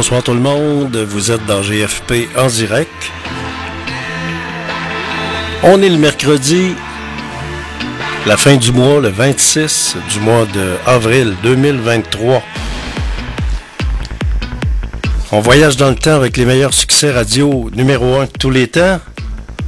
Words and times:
Bonsoir 0.00 0.22
tout 0.22 0.32
le 0.32 0.40
monde, 0.40 0.96
vous 0.96 1.30
êtes 1.30 1.44
dans 1.44 1.60
GFP 1.60 2.30
en 2.34 2.46
direct. 2.46 2.88
On 5.62 5.82
est 5.82 5.90
le 5.90 5.98
mercredi, 5.98 6.74
la 8.24 8.38
fin 8.38 8.56
du 8.56 8.72
mois, 8.72 9.02
le 9.02 9.10
26 9.10 9.96
du 10.10 10.20
mois 10.20 10.46
de 10.46 10.76
avril 10.86 11.36
2023. 11.42 12.42
On 15.32 15.40
voyage 15.40 15.76
dans 15.76 15.90
le 15.90 15.96
temps 15.96 16.14
avec 16.14 16.38
les 16.38 16.46
meilleurs 16.46 16.72
succès 16.72 17.10
radio 17.10 17.68
numéro 17.74 18.20
1 18.20 18.24
de 18.24 18.30
tous 18.30 18.50
les 18.50 18.68
temps. 18.68 19.00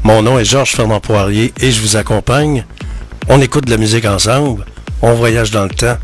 Mon 0.02 0.22
nom 0.22 0.38
est 0.38 0.46
Georges 0.46 0.72
Fernand 0.72 1.00
Poirier 1.00 1.52
et 1.60 1.70
je 1.70 1.83
vous 1.83 1.98
accompagne. 1.98 2.64
On 3.28 3.38
écoute 3.42 3.66
de 3.66 3.70
la 3.70 3.77
musique 3.77 4.06
ensemble. 4.06 4.64
On 5.03 5.12
voyage 5.12 5.50
dans 5.50 5.64
le 5.64 5.75
temps 5.75 5.98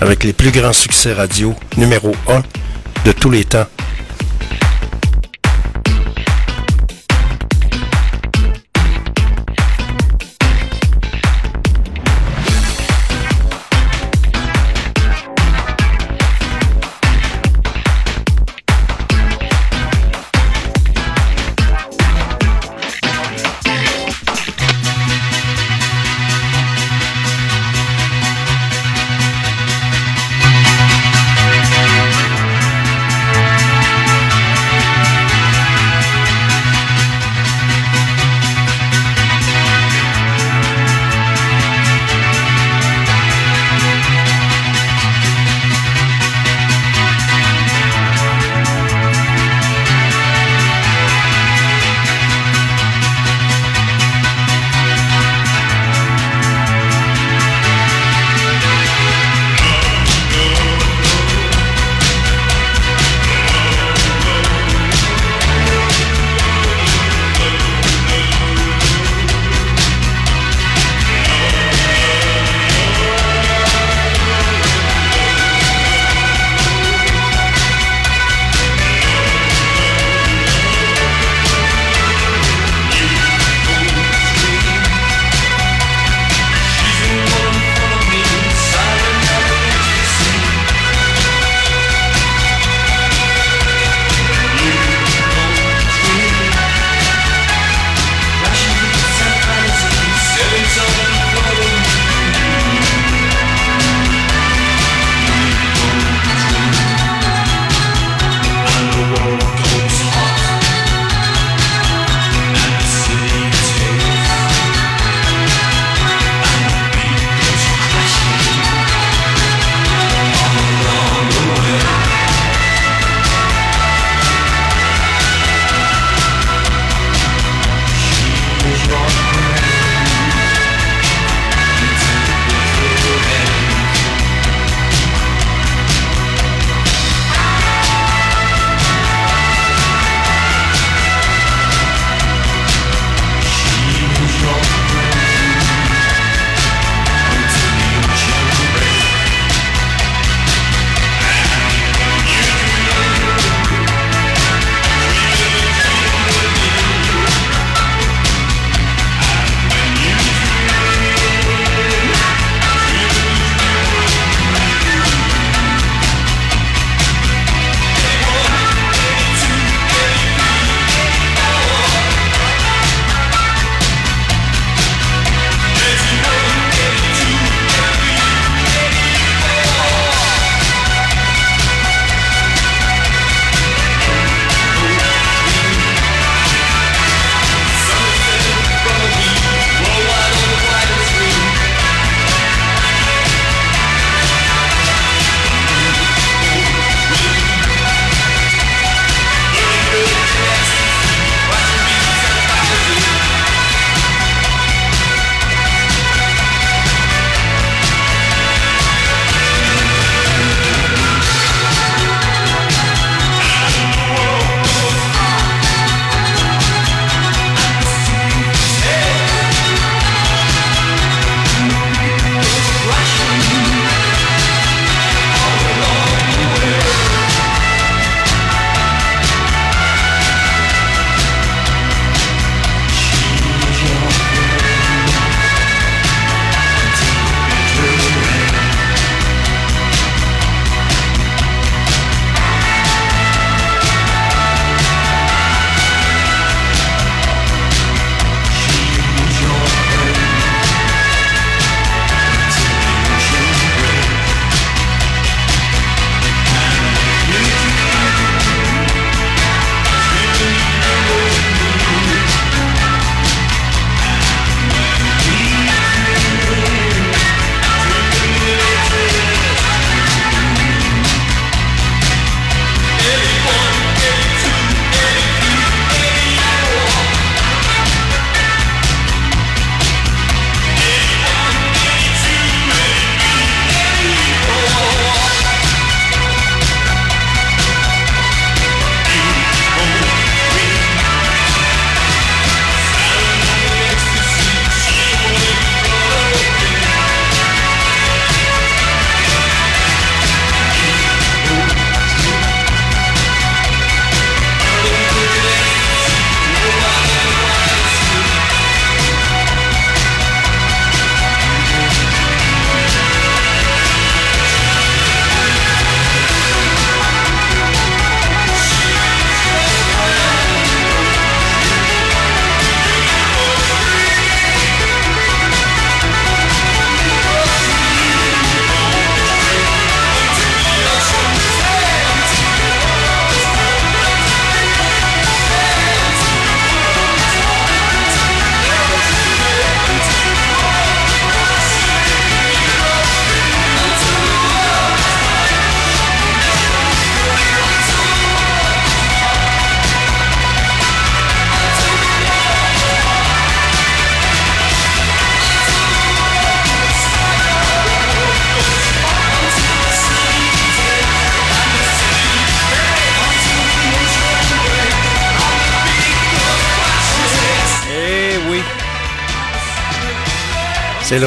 avec 0.00 0.24
les 0.24 0.32
plus 0.32 0.50
grands 0.50 0.72
succès 0.72 1.12
radio 1.12 1.54
numéro 1.76 2.12
1 2.26 2.42
de 3.04 3.12
tous 3.12 3.30
les 3.30 3.44
temps. 3.44 3.66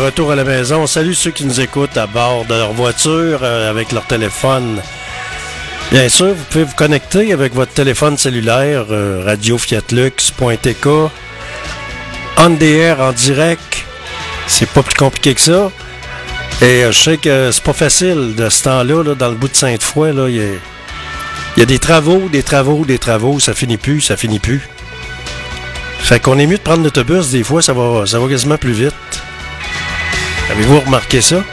Retour 0.08 0.32
à 0.32 0.36
la 0.36 0.46
maison. 0.46 0.88
Salut 0.88 1.14
ceux 1.14 1.32
qui 1.32 1.44
nous 1.44 1.60
écoutent 1.60 1.98
à 1.98 2.08
bord 2.08 2.46
de 2.46 2.54
leur 2.54 2.72
voiture 2.72 3.40
euh, 3.44 3.70
avec 3.70 3.92
leur 3.92 4.06
téléphone. 4.06 4.82
Bien 5.92 6.08
sûr, 6.08 6.28
vous 6.28 6.46
pouvez 6.50 6.64
vous 6.64 6.76
connecter 6.76 7.34
avec 7.34 7.54
votre 7.54 7.74
téléphone 7.74 8.18
cellulaire, 8.18 8.86
euh, 8.90 9.22
radiofiatlux.tk, 9.26 10.88
on 12.38 12.56
the 12.56 13.00
en 13.02 13.12
direct. 13.12 13.86
C'est 14.48 14.70
pas 14.70 14.82
plus 14.82 14.96
compliqué 14.96 15.36
que 15.36 15.42
ça. 15.42 15.72
Et 16.62 16.86
euh, 16.86 16.94
je 16.94 16.98
sais 16.98 17.18
que 17.18 17.52
c'est 17.52 17.64
pas 17.64 17.74
facile 17.74 18.34
de 18.34 18.48
ce 18.48 18.64
temps-là, 18.64 19.04
là, 19.04 19.14
dans 19.14 19.28
le 19.28 19.36
bout 19.36 19.50
de 19.50 19.56
Sainte-Foy. 19.58 20.14
Il 20.30 20.36
y, 21.58 21.60
y 21.60 21.64
a 21.64 21.66
des 21.66 21.80
travaux, 21.80 22.30
des 22.32 22.44
travaux, 22.44 22.86
des 22.86 22.98
travaux. 22.98 23.42
Ça 23.42 23.54
finit 23.54 23.78
plus, 23.78 24.00
ça 24.00 24.16
finit 24.16 24.40
plus. 24.40 24.70
Fait 26.00 26.22
qu'on 26.22 26.40
est 26.40 26.48
mieux 26.48 26.60
de 26.60 26.64
prendre 26.64 26.84
l'autobus. 26.86 27.30
Des 27.32 27.44
fois, 27.44 27.62
ça 27.62 27.74
va, 27.74 28.06
ça 28.06 28.20
va 28.20 28.30
quasiment 28.30 28.58
plus 28.58 28.72
vite. 28.72 28.94
Avez-vous 30.50 30.80
remarqué 30.80 31.20
ça? 31.22 31.44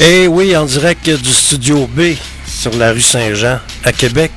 Eh 0.00 0.26
oui, 0.26 0.56
en 0.56 0.64
direct 0.64 1.08
du 1.08 1.32
studio 1.32 1.86
B 1.86 2.14
sur 2.46 2.74
la 2.76 2.92
rue 2.92 3.00
Saint-Jean 3.00 3.58
à 3.84 3.92
Québec. 3.92 4.32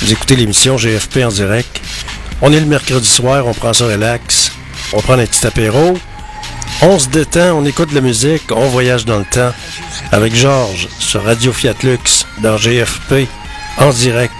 Vous 0.00 0.12
écoutez 0.12 0.36
l'émission 0.36 0.76
GFP 0.76 1.18
en 1.24 1.28
direct. 1.28 1.80
On 2.42 2.52
est 2.52 2.60
le 2.60 2.66
mercredi 2.66 3.08
soir, 3.08 3.46
on 3.46 3.54
prend 3.54 3.72
ça 3.72 3.86
relax. 3.86 4.52
On 4.92 5.00
prend 5.00 5.14
un 5.14 5.26
petit 5.26 5.46
apéro. 5.46 5.98
On 6.82 6.98
se 6.98 7.08
détend, 7.08 7.58
on 7.58 7.64
écoute 7.64 7.92
la 7.92 8.00
musique, 8.00 8.44
on 8.50 8.68
voyage 8.68 9.04
dans 9.04 9.18
le 9.18 9.24
temps. 9.24 9.52
Avec 10.12 10.34
Georges 10.34 10.88
sur 10.98 11.24
Radio 11.24 11.52
Fiat 11.52 11.74
Lux 11.82 12.26
dans 12.42 12.56
GFP 12.56 13.28
en 13.78 13.90
direct. 13.90 14.32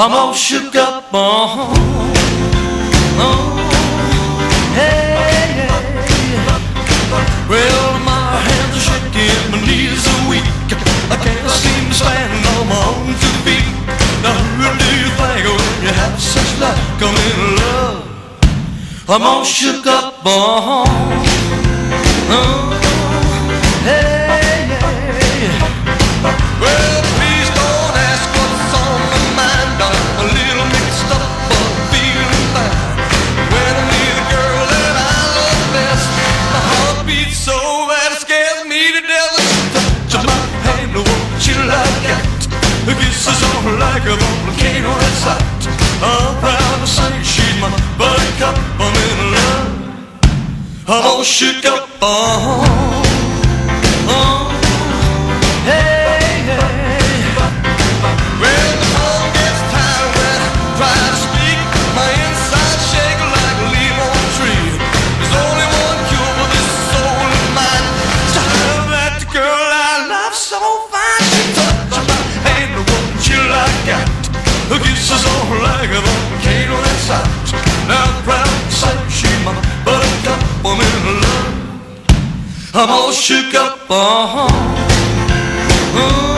I'm 0.00 0.12
all 0.12 0.32
shook 0.32 0.74
up 0.76 1.12
on. 1.12 1.76
Oh, 3.20 3.52
hey, 4.72 5.12
hey. 5.60 5.68
Well, 7.46 8.00
my 8.00 8.40
hands 8.48 8.80
are 8.80 8.86
shaking, 8.88 9.52
my 9.52 9.60
knees 9.60 10.00
are 10.08 10.30
weak. 10.30 10.48
I 11.12 11.20
can't 11.20 11.50
seem 11.52 11.84
to 11.90 11.94
stand 11.94 12.32
on 12.32 12.68
my 12.72 12.80
own 12.80 13.12
two 13.12 13.36
feet. 13.44 13.68
Now 14.24 14.40
who 14.56 14.72
do 14.80 14.88
you 15.04 15.10
think 15.20 15.44
when 15.44 15.84
you 15.84 15.92
have 15.92 16.16
such 16.18 16.48
luck? 16.58 16.80
I'm 17.04 17.12
in 17.28 17.60
love. 17.60 18.00
I'm 19.06 19.22
all 19.22 19.44
shook 19.44 19.86
up 19.86 20.24
on. 20.24 20.88
Oh, 22.32 22.69
kisses 43.30 43.42
on 43.56 43.78
like 43.78 44.02
a 44.04 44.16
volcano 44.16 44.90
at 44.90 45.14
sight. 45.22 45.42
I'm 46.02 46.40
proud 46.40 46.80
to 46.80 46.86
say 46.86 47.22
she's 47.22 47.60
my 47.60 47.70
buttercup. 47.98 48.56
I'm 48.78 48.94
in 49.08 49.18
love. 49.34 49.68
I'm 50.88 51.04
all 51.06 51.22
shook 51.22 51.64
up. 51.64 51.88
Oh, 52.02 52.64
oh, 54.08 54.50
hey. 55.64 56.09
I'm 82.72 82.88
all 82.88 83.10
shook 83.10 83.52
up. 83.54 83.80
Uh-huh. 83.90 84.46
Ooh, 85.98 86.29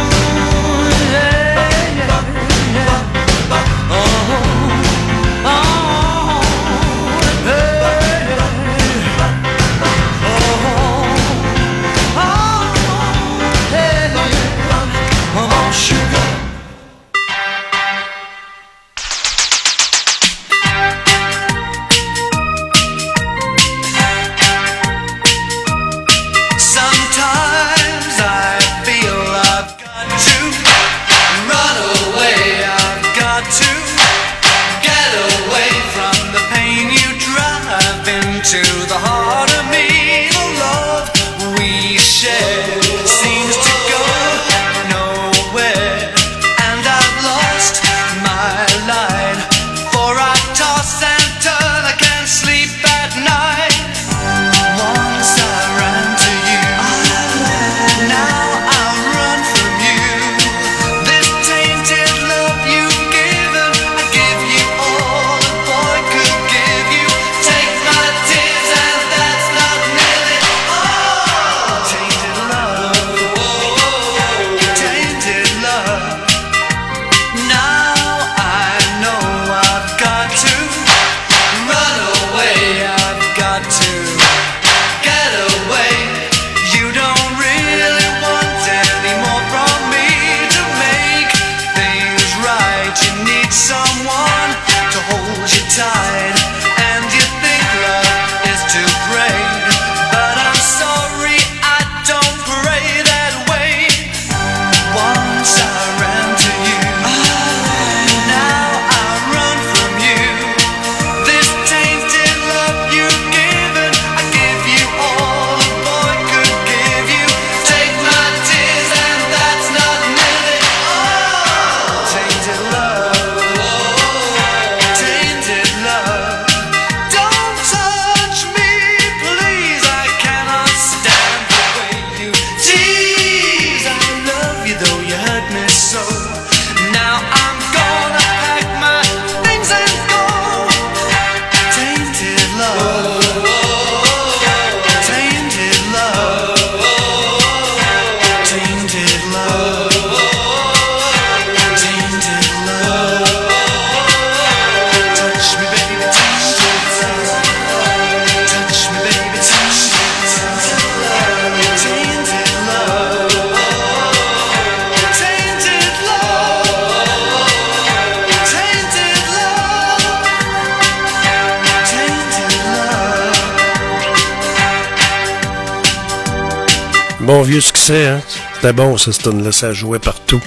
C'était 178.62 178.74
bon, 178.74 178.96
ça, 178.96 179.10
ce 179.10 179.28
là 179.28 179.50
ça 179.50 179.72
jouait 179.72 179.98
partout. 179.98 180.40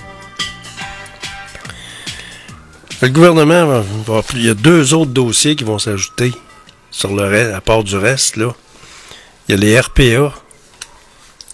Le 3.01 3.09
gouvernement, 3.09 3.83
il 4.35 4.45
y 4.45 4.49
a 4.49 4.53
deux 4.53 4.93
autres 4.93 5.11
dossiers 5.11 5.57
qui 5.57 5.65
vont 5.65 5.79
s'ajouter 5.79 6.31
sur 6.91 7.13
le 7.13 7.23
reste, 7.23 7.53
à 7.53 7.59
part 7.59 7.83
du 7.83 7.97
reste, 7.97 8.37
là. 8.37 8.55
Il 9.49 9.51
y 9.51 9.57
a 9.57 9.59
les 9.59 9.77
RPA 9.77 10.33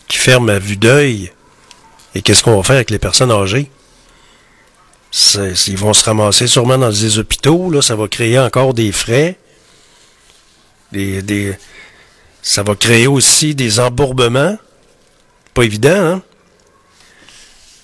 qui 0.07 0.19
ferment 0.19 0.49
à 0.49 0.59
vue 0.59 0.77
d'œil. 0.77 1.31
Et 2.13 2.21
qu'est-ce 2.21 2.43
qu'on 2.43 2.57
va 2.57 2.61
faire 2.61 2.75
avec 2.75 2.91
les 2.91 2.99
personnes 2.99 3.31
âgées? 3.31 3.71
Ils 5.65 5.77
vont 5.77 5.93
se 5.93 6.05
ramasser 6.05 6.45
sûrement 6.45 6.77
dans 6.77 6.91
des 6.91 7.17
hôpitaux, 7.17 7.71
là. 7.71 7.81
Ça 7.81 7.95
va 7.95 8.07
créer 8.07 8.37
encore 8.37 8.75
des 8.75 8.91
frais. 8.91 9.35
Des, 10.91 11.23
des, 11.23 11.57
ça 12.43 12.61
va 12.61 12.75
créer 12.75 13.07
aussi 13.07 13.55
des 13.55 13.79
embourbements. 13.79 14.59
Pas 15.55 15.63
évident, 15.63 15.89
hein? 15.89 16.21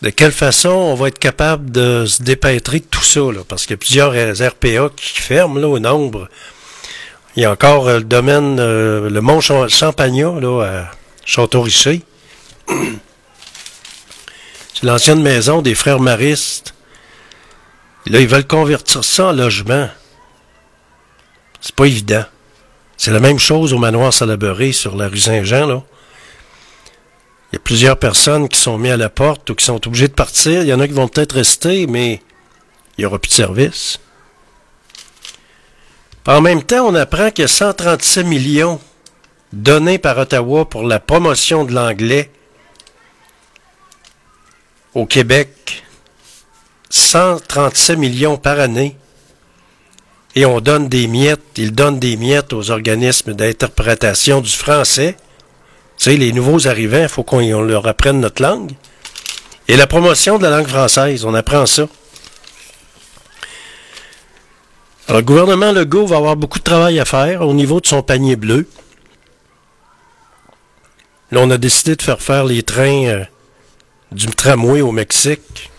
De 0.08 0.12
quelle 0.12 0.32
façon 0.32 0.70
on 0.70 0.96
va 0.96 1.10
être 1.10 1.20
capable 1.20 1.70
de 1.70 2.06
se 2.06 2.24
dépêtrer 2.24 2.80
de 2.80 2.86
tout 2.86 3.04
ça? 3.04 3.20
Parce 3.46 3.64
qu'il 3.66 3.72
y 3.72 3.74
a 3.74 3.78
plusieurs 3.78 4.14
RPA 4.14 4.90
qui 4.96 5.20
ferment, 5.20 5.60
là, 5.60 5.68
au 5.68 5.80
nombre. 5.80 6.30
Il 7.36 7.44
y 7.44 7.46
a 7.46 7.52
encore 7.52 7.90
euh, 7.90 7.98
le 7.98 8.06
domaine, 8.06 8.58
euh, 8.58 9.10
le 9.10 9.20
Mont 9.20 9.42
Champagnat, 9.42 10.40
là, 10.40 10.64
à 10.64 10.92
Château-Richer. 11.26 12.04
C'est 14.74 14.84
l'ancienne 14.84 15.22
maison 15.22 15.62
des 15.62 15.76
frères 15.76 16.00
maristes. 16.00 16.74
Là, 18.06 18.22
ils 18.22 18.30
veulent 18.30 18.48
convertir 18.48 19.04
ça 19.04 19.26
en 19.26 19.34
logement. 19.34 19.90
C'est 21.60 21.76
pas 21.76 21.86
évident. 21.86 22.24
C'est 22.96 23.12
la 23.12 23.20
même 23.20 23.40
chose 23.40 23.74
au 23.74 23.78
manoir 23.78 24.14
Salaberry 24.14 24.72
sur 24.72 24.96
la 24.96 25.10
rue 25.10 25.18
Saint-Jean, 25.18 25.68
là. 25.68 25.84
Il 27.52 27.56
y 27.56 27.58
a 27.58 27.60
plusieurs 27.60 27.98
personnes 27.98 28.50
qui 28.50 28.60
sont 28.60 28.78
mises 28.78 28.92
à 28.92 28.98
la 28.98 29.10
porte 29.10 29.50
ou 29.50 29.56
qui 29.56 29.64
sont 29.64 29.88
obligées 29.88 30.10
de 30.10 30.14
partir. 30.14 30.62
Il 30.62 30.68
y 30.68 30.74
en 30.74 30.80
a 30.80 30.88
qui 30.88 30.94
vont 30.94 31.08
peut-être 31.08 31.36
rester, 31.36 31.88
mais 31.88 32.22
il 32.98 33.02
n'y 33.02 33.06
aura 33.06 33.20
plus 33.20 33.30
de 33.30 33.34
service. 33.34 34.00
En 36.26 36.42
même 36.42 36.62
temps, 36.62 36.86
on 36.86 36.96
apprend 36.96 37.30
a 37.30 37.48
137 37.48 38.26
millions 38.26 38.82
donnés 39.54 39.98
par 39.98 40.18
Ottawa 40.18 40.68
pour 40.68 40.84
la 40.84 41.00
promotion 41.00 41.64
de 41.64 41.74
l'anglais 41.74 42.32
au 44.94 45.06
Québec. 45.06 45.84
137 46.90 47.98
millions 47.98 48.38
par 48.38 48.60
année. 48.60 48.98
Et 50.36 50.46
on 50.46 50.60
donne 50.60 50.90
des 50.90 51.08
miettes, 51.08 51.42
ils 51.56 51.74
donnent 51.74 52.00
des 52.00 52.18
miettes 52.18 52.52
aux 52.52 52.72
organismes 52.72 53.34
d'interprétation 53.34 54.42
du 54.42 54.52
français 54.52 55.16
tu 55.98 56.12
sais, 56.12 56.18
les 56.18 56.32
nouveaux 56.32 56.68
arrivants, 56.68 57.02
il 57.02 57.10
faut 57.10 57.24
qu'on 57.24 57.62
leur 57.62 57.88
apprenne 57.88 58.20
notre 58.20 58.42
langue. 58.42 58.72
Et 59.68 59.76
la 59.76 59.88
promotion 59.88 60.38
de 60.38 60.44
la 60.44 60.58
langue 60.58 60.68
française, 60.68 61.26
on 61.26 61.34
apprend 61.34 61.66
ça. 61.66 61.88
Alors, 65.08 65.22
le 65.22 65.26
gouvernement 65.26 65.72
Legault 65.72 66.06
va 66.06 66.18
avoir 66.18 66.36
beaucoup 66.36 66.60
de 66.60 66.64
travail 66.64 67.00
à 67.00 67.06
faire 67.06 67.42
au 67.42 67.54
niveau 67.54 67.82
de 67.82 67.88
son 67.88 68.04
panier 68.04 68.36
bleu. 68.36 68.68
Là, 71.32 71.40
on 71.42 71.50
a 71.50 71.58
décidé 71.58 71.96
de 71.96 72.02
faire 72.02 72.22
faire 72.22 72.46
les 72.46 72.62
trains 72.62 73.06
euh, 73.06 73.24
du 74.12 74.28
tramway 74.28 74.82
au 74.82 74.92
Mexique. 74.92 75.72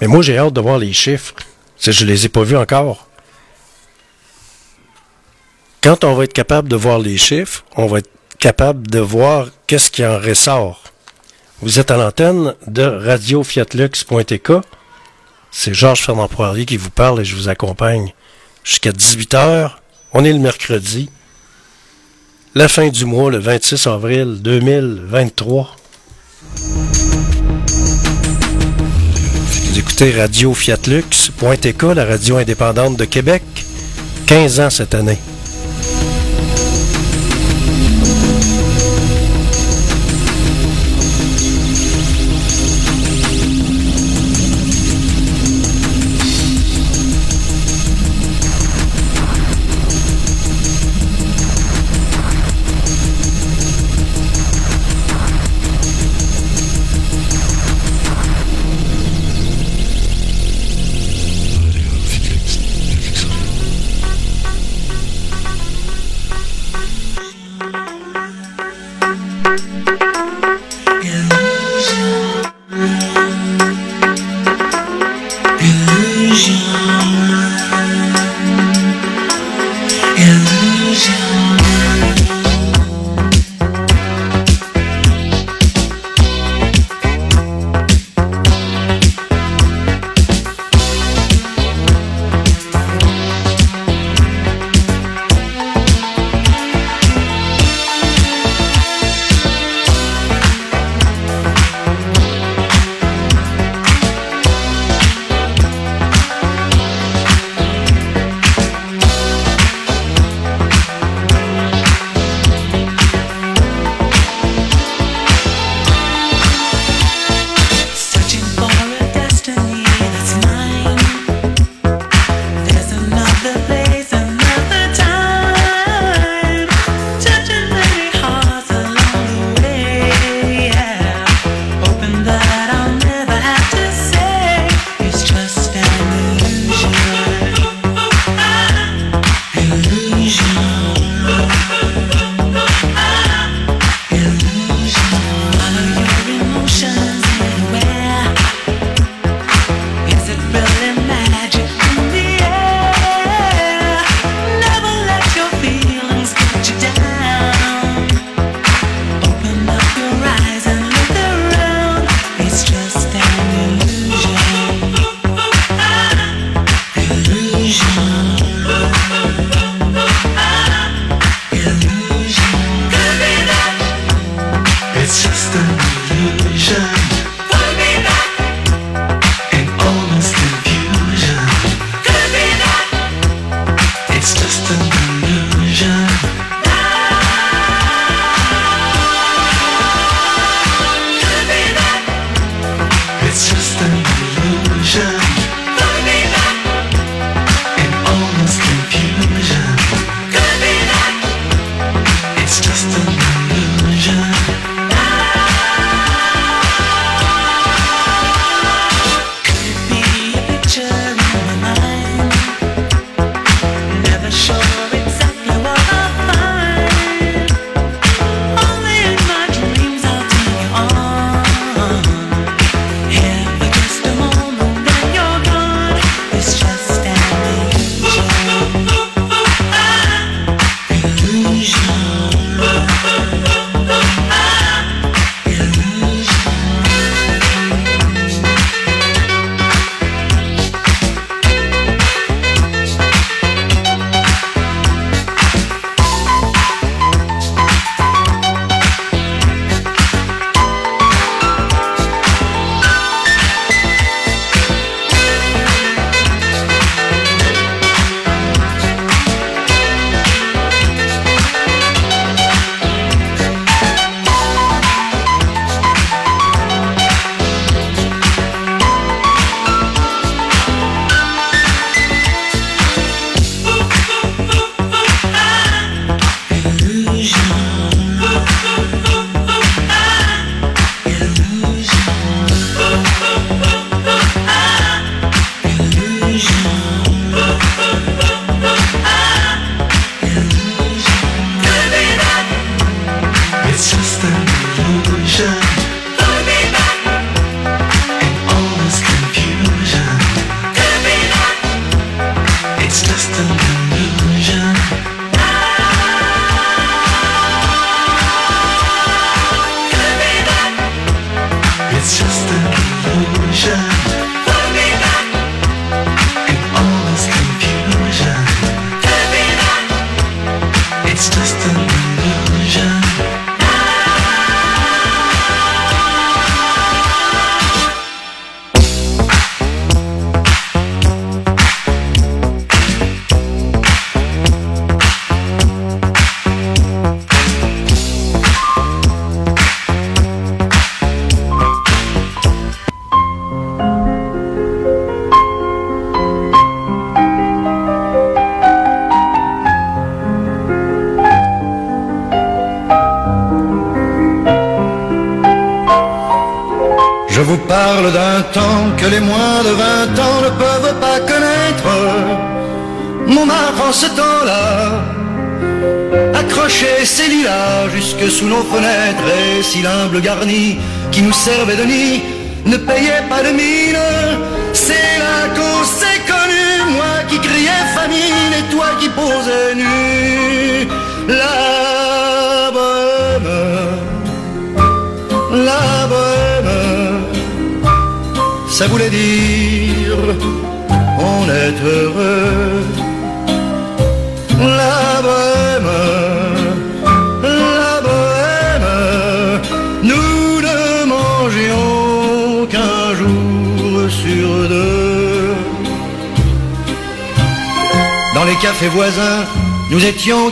Mais 0.00 0.06
moi, 0.06 0.22
j'ai 0.22 0.38
hâte 0.38 0.54
de 0.54 0.60
voir 0.60 0.78
les 0.78 0.92
chiffres. 0.92 1.34
Je 1.78 2.04
ne 2.04 2.10
les 2.10 2.26
ai 2.26 2.28
pas 2.28 2.42
vus 2.42 2.56
encore. 2.56 3.09
Quand 5.82 6.04
on 6.04 6.14
va 6.14 6.24
être 6.24 6.34
capable 6.34 6.68
de 6.68 6.76
voir 6.76 6.98
les 6.98 7.16
chiffres, 7.16 7.64
on 7.74 7.86
va 7.86 8.00
être 8.00 8.10
capable 8.38 8.86
de 8.88 8.98
voir 8.98 9.48
qu'est-ce 9.66 9.90
qui 9.90 10.04
en 10.04 10.18
ressort. 10.18 10.84
Vous 11.62 11.78
êtes 11.78 11.90
à 11.90 11.96
l'antenne 11.96 12.54
de 12.66 12.82
radiofiatlux.tk. 12.82 14.52
C'est 15.50 15.72
Georges 15.72 16.02
Fernand 16.04 16.28
Poirier 16.28 16.66
qui 16.66 16.76
vous 16.76 16.90
parle 16.90 17.22
et 17.22 17.24
je 17.24 17.34
vous 17.34 17.48
accompagne 17.48 18.12
jusqu'à 18.62 18.90
18h. 18.90 19.70
On 20.12 20.22
est 20.22 20.34
le 20.34 20.38
mercredi. 20.38 21.08
La 22.54 22.68
fin 22.68 22.88
du 22.88 23.06
mois, 23.06 23.30
le 23.30 23.38
26 23.38 23.86
avril 23.86 24.38
2023. 24.42 25.76
Vous 29.64 29.78
écoutez 29.78 30.10
radiofiatlux.tk, 30.10 31.82
la 31.94 32.04
radio 32.04 32.36
indépendante 32.36 32.98
de 32.98 33.06
Québec. 33.06 33.42
15 34.26 34.60
ans 34.60 34.70
cette 34.70 34.94
année. 34.94 35.18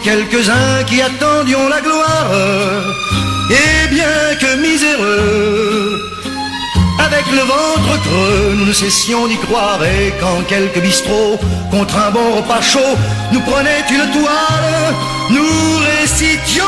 Quelques-uns 0.03 0.85
qui 0.87 1.01
attendions 1.01 1.69
la 1.69 1.81
gloire. 1.81 2.31
Et 3.51 3.89
bien 3.89 4.35
que 4.41 4.57
miséreux, 4.57 6.01
avec 6.99 7.25
le 7.33 7.41
ventre 7.41 8.03
creux, 8.03 8.55
nous 8.57 8.67
ne 8.67 8.73
cessions 8.73 9.27
d'y 9.27 9.39
croire 9.39 9.83
et 9.85 10.13
quand 10.21 10.43
quelques 10.47 10.81
bistrots, 10.81 11.39
contre 11.71 11.97
un 11.97 12.11
bon 12.11 12.37
repas 12.37 12.61
chaud, 12.61 12.95
nous 13.33 13.41
prenaient 13.41 13.85
une 13.91 14.11
toile, 14.11 14.95
nous 15.31 15.79
récitions 15.91 16.68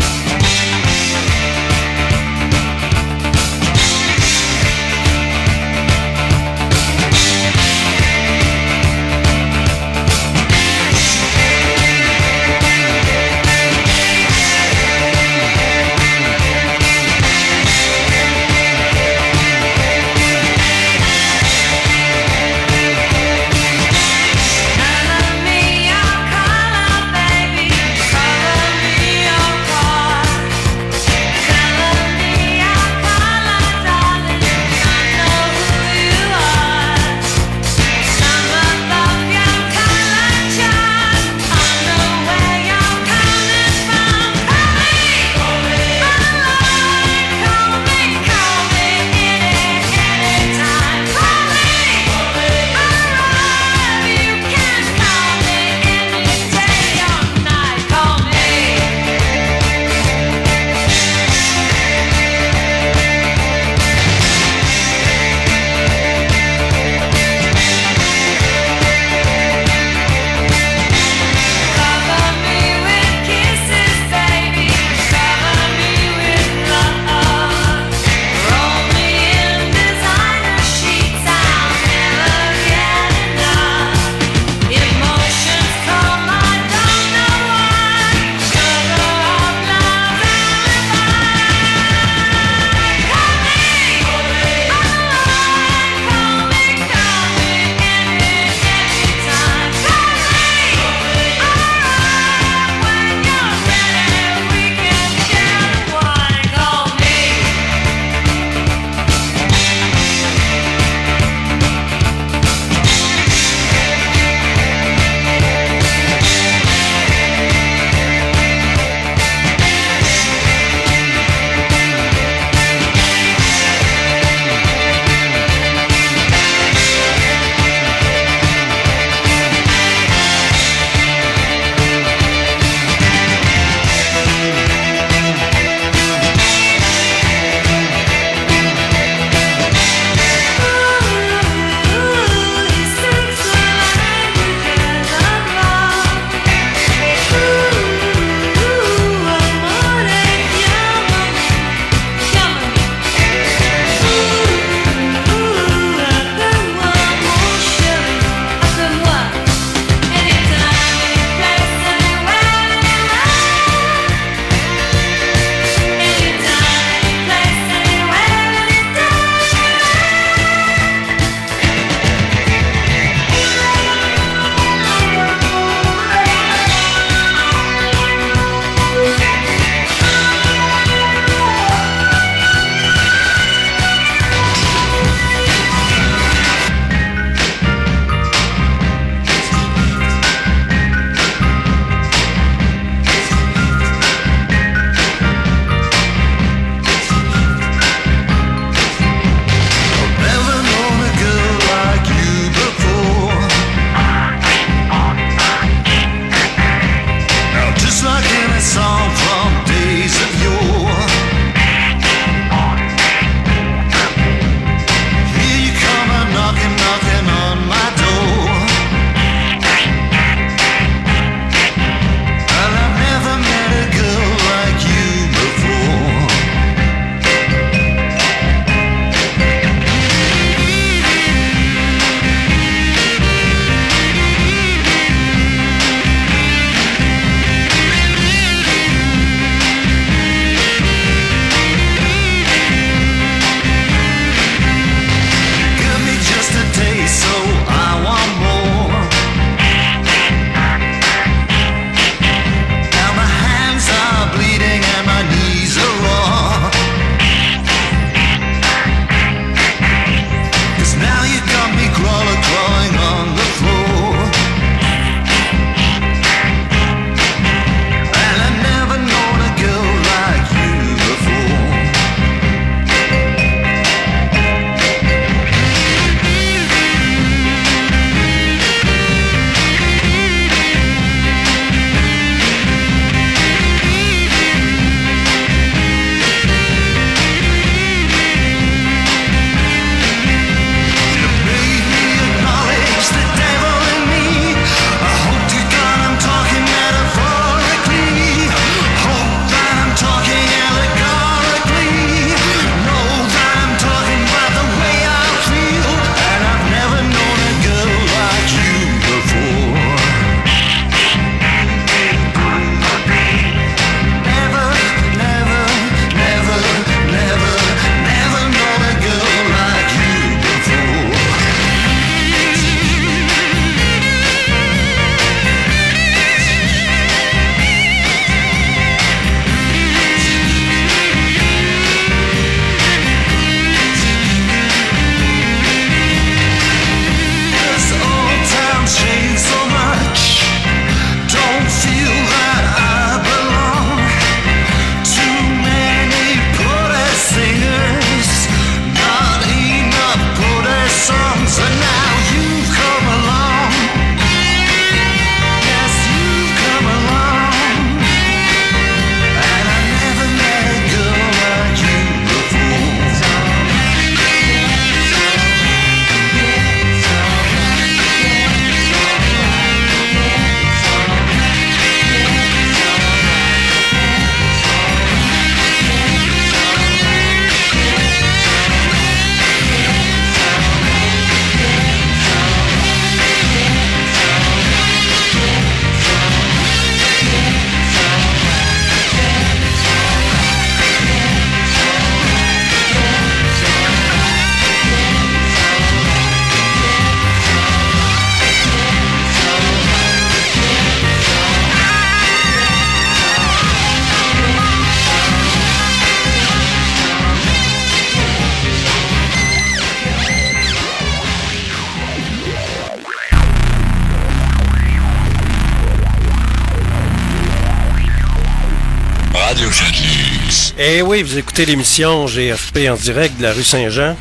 Vous 421.23 421.37
écoutez 421.37 421.67
l'émission 421.67 422.25
GFP 422.25 422.89
en 422.89 422.95
direct 422.95 423.37
de 423.37 423.43
la 423.43 423.53
rue 423.53 423.63
Saint-Jean, 423.63 424.15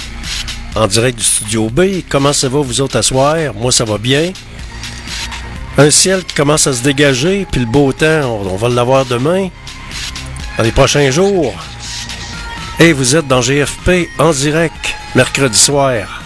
en 0.74 0.86
direct 0.86 1.16
du 1.16 1.24
studio 1.24 1.70
B. 1.70 2.02
Comment 2.06 2.34
ça 2.34 2.48
va 2.48 2.60
vous 2.60 2.80
autres 2.82 2.96
à 2.96 3.02
soir? 3.02 3.36
Moi, 3.54 3.72
ça 3.72 3.84
va 3.84 3.96
bien. 3.96 4.32
Un 5.78 5.90
ciel 5.90 6.24
qui 6.24 6.34
commence 6.34 6.66
à 6.66 6.74
se 6.74 6.82
dégager, 6.82 7.46
puis 7.50 7.62
le 7.62 7.66
beau 7.66 7.92
temps, 7.94 8.40
on, 8.44 8.48
on 8.48 8.56
va 8.56 8.68
l'avoir 8.68 9.06
demain, 9.06 9.48
dans 10.58 10.64
les 10.64 10.72
prochains 10.72 11.10
jours. 11.10 11.54
Et 12.78 12.92
vous 12.92 13.16
êtes 13.16 13.26
dans 13.26 13.40
GFP 13.40 14.08
en 14.18 14.32
direct, 14.32 14.94
mercredi 15.14 15.58
soir. 15.58 16.19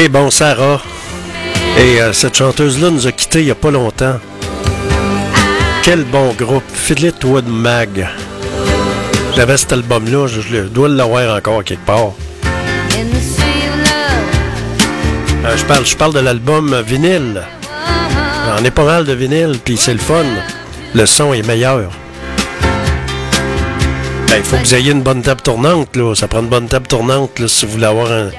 C'est 0.00 0.08
bon, 0.08 0.30
Sarah. 0.30 0.80
Et 1.76 2.00
euh, 2.00 2.12
cette 2.12 2.36
chanteuse-là 2.36 2.90
nous 2.90 3.08
a 3.08 3.10
quittés 3.10 3.40
il 3.40 3.46
n'y 3.46 3.50
a 3.50 3.56
pas 3.56 3.72
longtemps. 3.72 4.20
Quel 5.82 6.04
bon 6.04 6.32
groupe, 6.34 6.62
Fleetwood 6.72 7.48
Mag. 7.48 8.06
J'avais 9.34 9.56
cet 9.56 9.72
album-là, 9.72 10.28
je, 10.28 10.68
dois 10.68 10.88
l'avoir 10.88 11.36
encore 11.36 11.64
quelque 11.64 11.84
part. 11.84 12.12
Euh, 15.44 15.56
je, 15.56 15.64
parle, 15.64 15.84
je 15.84 15.96
parle 15.96 16.14
de 16.14 16.20
l'album 16.20 16.80
vinyle. 16.86 17.42
On 18.56 18.64
est 18.64 18.70
pas 18.70 18.84
mal 18.84 19.04
de 19.04 19.14
vinyle, 19.14 19.56
puis 19.64 19.76
c'est 19.76 19.94
le 19.94 19.98
fun. 19.98 20.22
Le 20.94 21.06
son 21.06 21.32
est 21.32 21.44
meilleur. 21.44 21.90
Il 24.28 24.44
faut 24.44 24.56
que 24.58 24.62
vous 24.62 24.74
ayez 24.76 24.92
une 24.92 25.02
bonne 25.02 25.22
table 25.22 25.40
tournante. 25.40 25.96
Là. 25.96 26.14
Ça 26.14 26.28
prend 26.28 26.38
une 26.38 26.48
bonne 26.48 26.68
table 26.68 26.86
tournante 26.86 27.40
là, 27.40 27.48
si 27.48 27.66
vous 27.66 27.72
voulez 27.72 27.86
avoir 27.86 28.12
une 28.12 28.30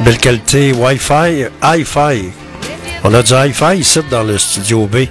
belle 0.00 0.18
qualité 0.18 0.72
Wi-Fi, 0.72 1.46
Hi-Fi. 1.62 2.30
On 3.04 3.14
a 3.14 3.22
du 3.22 3.32
Hi-Fi 3.32 3.78
ici 3.78 4.00
dans 4.10 4.22
le 4.22 4.38
studio 4.38 4.86
B. 4.86 5.06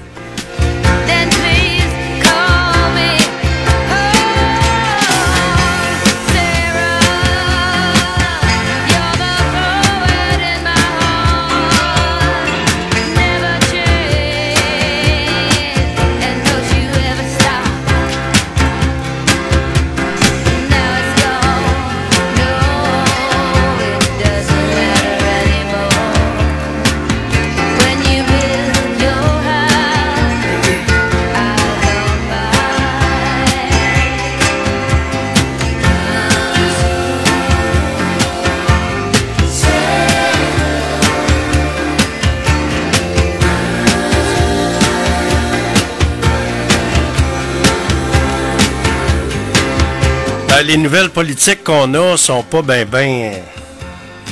les 50.68 50.76
nouvelles 50.76 51.09
politiques 51.09 51.63
qu'on 51.63 51.93
a 51.93 52.18
sont 52.18 52.43
pas 52.43 52.61
ben 52.61 52.86
ben 52.86 53.41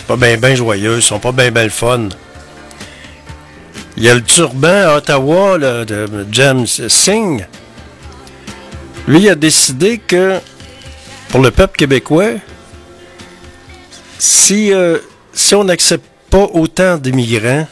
pas 0.06 0.18
ben 0.18 0.38
ben 0.38 0.54
joyeuses, 0.54 1.06
sont 1.06 1.20
pas 1.20 1.32
ben 1.32 1.52
ben 1.52 1.64
le 1.64 1.70
fun. 1.70 2.10
Il 3.96 4.04
y 4.04 4.10
a 4.10 4.14
le 4.14 4.22
turban 4.22 4.68
à 4.68 4.98
Ottawa 4.98 5.58
de 5.58 6.28
James 6.34 6.68
Singh. 6.68 7.48
Lui 9.08 9.30
a 9.30 9.36
décidé 9.36 9.98
que 9.98 10.40
pour 11.30 11.40
le 11.40 11.52
peuple 11.52 11.78
québécois, 11.78 12.34
si 14.20 14.74
euh, 14.74 14.98
si 15.32 15.56
on 15.56 15.64
n'accepte 15.64 16.06
pas 16.30 16.50
autant 16.54 16.98
d'immigrants, 16.98 17.68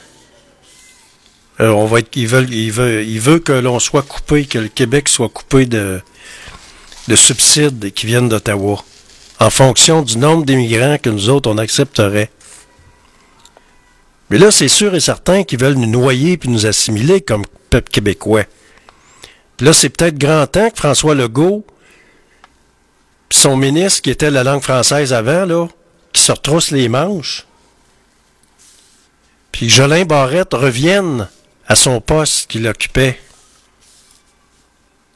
euh, 1.60 1.68
on 1.68 1.86
va 1.86 2.00
être, 2.00 2.16
il 2.16 2.28
veut, 2.28 2.50
il 2.50 3.20
veut 3.20 3.40
que 3.40 3.52
l'on 3.52 3.80
soit 3.80 4.04
coupé, 4.04 4.46
que 4.46 4.60
le 4.60 4.70
Québec 4.70 5.10
soit 5.10 5.30
coupé 5.30 5.66
de 5.66 6.02
de 7.08 7.16
subsides 7.16 7.92
qui 7.94 8.06
viennent 8.06 8.30
d'Ottawa, 8.30 8.84
en 9.40 9.50
fonction 9.50 10.02
du 10.02 10.18
nombre 10.18 10.46
d'immigrants 10.46 10.98
que 10.98 11.10
nous 11.10 11.30
autres, 11.30 11.50
on 11.50 11.58
accepterait. 11.58 12.30
Mais 14.30 14.38
là, 14.38 14.52
c'est 14.52 14.70
sûr 14.70 14.96
et 14.96 15.00
certain 15.00 15.44
qu'ils 15.44 15.60
veulent 15.60 15.76
nous 15.76 15.86
noyer 15.86 16.38
puis 16.38 16.50
nous 16.50 16.66
assimiler 16.66 17.22
comme 17.22 17.46
peuple 17.70 17.92
québécois. 17.92 18.46
Puis 19.58 19.66
là, 19.66 19.74
c'est 19.74 19.90
peut-être 19.90 20.18
grand 20.18 20.48
temps 20.48 20.70
que 20.70 20.78
François 20.78 21.14
Legault, 21.14 21.66
puis 23.30 23.40
son 23.40 23.58
ministre 23.58 24.02
qui 24.02 24.10
était 24.10 24.32
la 24.32 24.44
langue 24.44 24.62
française 24.62 25.14
avant, 25.14 25.46
là, 25.46 25.68
qui 26.14 26.22
se 26.22 26.32
retrousse 26.32 26.72
les 26.72 26.90
manches, 26.90 27.46
puis 29.52 29.70
Jolin 29.70 30.06
Barrette 30.06 30.54
revienne 30.54 31.28
à 31.68 31.76
son 31.76 32.02
poste 32.02 32.50
qu'il 32.50 32.68
occupait 32.68 33.20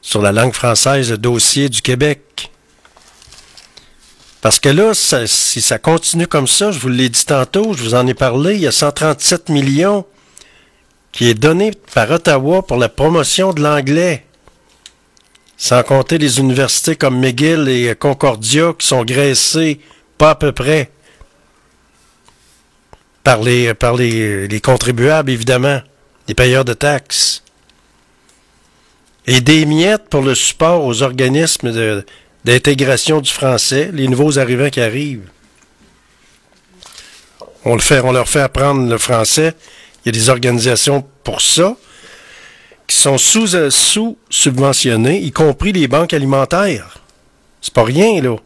sur 0.08 0.22
la 0.22 0.32
langue 0.32 0.54
française, 0.54 1.10
le 1.10 1.18
dossier 1.18 1.68
du 1.68 1.82
Québec. 1.82 2.50
Parce 4.40 4.58
que 4.58 4.70
là, 4.70 4.94
si 4.94 5.60
ça 5.60 5.78
continue 5.78 6.26
comme 6.26 6.46
ça, 6.46 6.72
je 6.72 6.78
vous 6.78 6.88
l'ai 6.88 7.10
dit 7.10 7.26
tantôt, 7.26 7.74
je 7.74 7.82
vous 7.82 7.94
en 7.94 8.06
ai 8.06 8.14
parlé, 8.14 8.54
il 8.54 8.62
y 8.62 8.66
a 8.66 8.72
137 8.72 9.50
millions 9.50 10.06
qui 11.12 11.28
est 11.28 11.34
donné 11.34 11.72
par 11.92 12.10
Ottawa 12.10 12.62
pour 12.62 12.78
la 12.78 12.88
promotion 12.88 13.52
de 13.52 13.60
l'anglais. 13.60 14.24
Sans 15.58 15.82
compter 15.82 16.16
les 16.16 16.38
universités 16.38 16.96
comme 16.96 17.20
McGill 17.20 17.68
et 17.68 17.94
Concordia 17.94 18.72
qui 18.78 18.86
sont 18.86 19.04
graissées 19.04 19.78
pas 20.16 20.30
à 20.30 20.34
peu 20.36 20.52
près 20.52 20.90
par 23.24 23.42
les 23.42 24.60
contribuables, 24.64 25.30
évidemment, 25.30 25.82
les 26.28 26.34
payeurs 26.34 26.64
de 26.64 26.72
taxes 26.72 27.42
et 29.28 29.42
des 29.42 29.66
miettes 29.66 30.08
pour 30.08 30.22
le 30.22 30.34
support 30.34 30.86
aux 30.86 31.02
organismes 31.02 31.70
d'intégration 32.46 33.20
du 33.20 33.30
français, 33.30 33.90
les 33.92 34.08
nouveaux 34.08 34.38
arrivants 34.38 34.70
qui 34.70 34.80
arrivent. 34.80 35.28
On, 37.66 37.74
le 37.74 37.80
fait, 37.80 38.00
on 38.00 38.12
leur 38.12 38.26
fait 38.26 38.40
apprendre 38.40 38.88
le 38.88 38.96
français. 38.96 39.52
Il 40.02 40.06
y 40.06 40.08
a 40.08 40.12
des 40.12 40.30
organisations 40.30 41.04
pour 41.24 41.42
ça 41.42 41.76
qui 42.86 42.96
sont 42.96 43.18
sous, 43.18 43.54
euh, 43.54 43.68
sous-subventionnées, 43.68 45.20
y 45.20 45.30
compris 45.30 45.72
les 45.72 45.88
banques 45.88 46.14
alimentaires. 46.14 46.96
C'est 47.60 47.74
pas 47.74 47.84
rien, 47.84 48.22
là. 48.22 48.36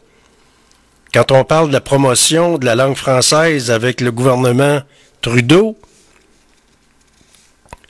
Quand 1.13 1.31
on 1.31 1.45
parle 1.45 1.69
de 1.69 1.73
la 1.73 1.79
promotion 1.79 2.57
de 2.57 2.65
la 2.65 2.75
langue 2.75 2.97
française 2.97 3.71
avec 3.71 4.01
le 4.01 4.11
gouvernement 4.11 4.81
Trudeau, 5.21 5.77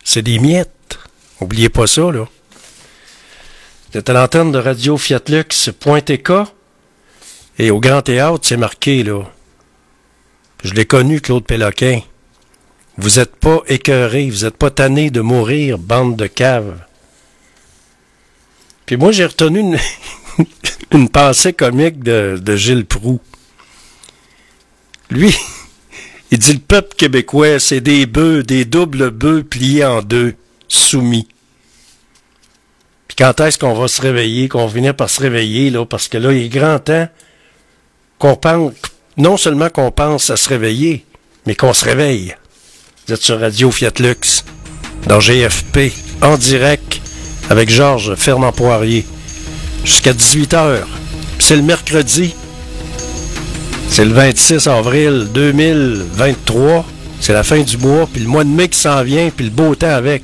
c'est 0.04 0.22
des 0.22 0.38
miettes. 0.38 1.00
Oubliez 1.42 1.70
pas 1.70 1.88
ça, 1.88 2.12
là. 2.12 2.28
C'était 3.94 4.10
à 4.10 4.14
l'antenne 4.14 4.52
de 4.52 4.58
Radio 4.58 4.98
Fiat 4.98 5.22
Lux. 5.28 5.70
Et 7.60 7.70
au 7.70 7.80
Grand 7.80 8.02
Théâtre, 8.02 8.40
c'est 8.42 8.58
marqué, 8.58 9.04
là. 9.04 9.22
Je 10.64 10.74
l'ai 10.74 10.86
connu, 10.86 11.22
Claude 11.22 11.46
Péloquin. 11.46 12.00
Vous 12.98 13.20
êtes 13.20 13.36
pas 13.36 13.62
écœuré, 13.68 14.32
vous 14.32 14.46
êtes 14.46 14.58
pas 14.58 14.72
tanné 14.72 15.12
de 15.12 15.22
mourir, 15.22 15.78
bande 15.78 16.16
de 16.16 16.26
caves. 16.26 16.80
Puis 18.88 18.98
moi, 18.98 19.12
j'ai 19.12 19.28
retenu 19.28 19.60
une, 19.60 19.78
une 20.92 21.10
pensée 21.10 21.54
comique 21.54 22.02
de, 22.02 22.40
de 22.42 22.56
Gilles 22.56 22.88
Proux. 22.88 23.22
Lui, 25.12 25.38
il 26.32 26.40
dit 26.40 26.54
le 26.54 26.60
peuple 26.60 26.96
québécois, 26.96 27.60
c'est 27.60 27.82
des 27.82 28.08
bœufs, 28.08 28.42
des 28.42 28.66
doubles 28.66 29.12
bœufs 29.12 29.44
pliés 29.44 29.86
en 29.86 30.02
deux, 30.02 30.34
soumis. 30.68 31.28
Quand 33.18 33.40
est-ce 33.42 33.60
qu'on 33.60 33.74
va 33.74 33.88
se 33.88 34.02
réveiller, 34.02 34.50
qu'on 34.50 34.66
va 34.66 34.74
finir 34.74 34.96
par 34.96 35.10
se 35.10 35.22
réveiller, 35.22 35.70
là, 35.70 35.86
parce 35.86 36.08
que 36.08 36.18
là, 36.18 36.32
il 36.32 36.46
est 36.46 36.50
grand 36.50 36.80
temps 36.80 37.08
qu'on 38.18 38.36
pense, 38.36 38.74
non 39.18 39.38
seulement 39.38 39.70
qu'on 39.70 39.92
pense 39.92 40.30
à 40.30 40.38
se 40.38 40.50
réveiller, 40.50 41.06
mais 41.46 41.56
qu'on 41.56 41.74
se 41.74 41.86
réveille. 41.86 42.36
Vous 43.06 43.14
êtes 43.14 43.22
sur 43.22 43.40
Radio 43.40 43.70
Fiat 43.70 43.92
Lux, 44.00 44.46
dans 45.08 45.20
GFP, 45.20 45.92
en 46.22 46.38
direct, 46.38 47.02
avec 47.50 47.70
Georges 47.70 48.16
Fernand 48.16 48.52
Poirier, 48.52 49.06
jusqu'à 49.84 50.14
18h. 50.14 50.80
Puis 51.38 51.48
c'est 51.48 51.56
le 51.58 51.64
mercredi. 51.64 52.34
C'est 53.90 54.06
le 54.06 54.14
26 54.14 54.68
avril 54.68 55.28
2023. 55.34 56.86
C'est 57.20 57.34
la 57.34 57.44
fin 57.44 57.60
du 57.62 57.78
mois, 57.78 58.08
puis 58.12 58.24
le 58.24 58.28
mois 58.28 58.44
de 58.44 58.50
mai 58.50 58.70
qui 58.70 58.80
s'en 58.80 59.04
vient, 59.04 59.30
puis 59.30 59.46
le 59.46 59.52
beau 59.52 59.76
temps 59.76 59.94
avec. 59.94 60.24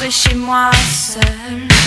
Rentrer 0.00 0.10
chez 0.10 0.34
moi 0.34 0.70
seul. 0.92 1.79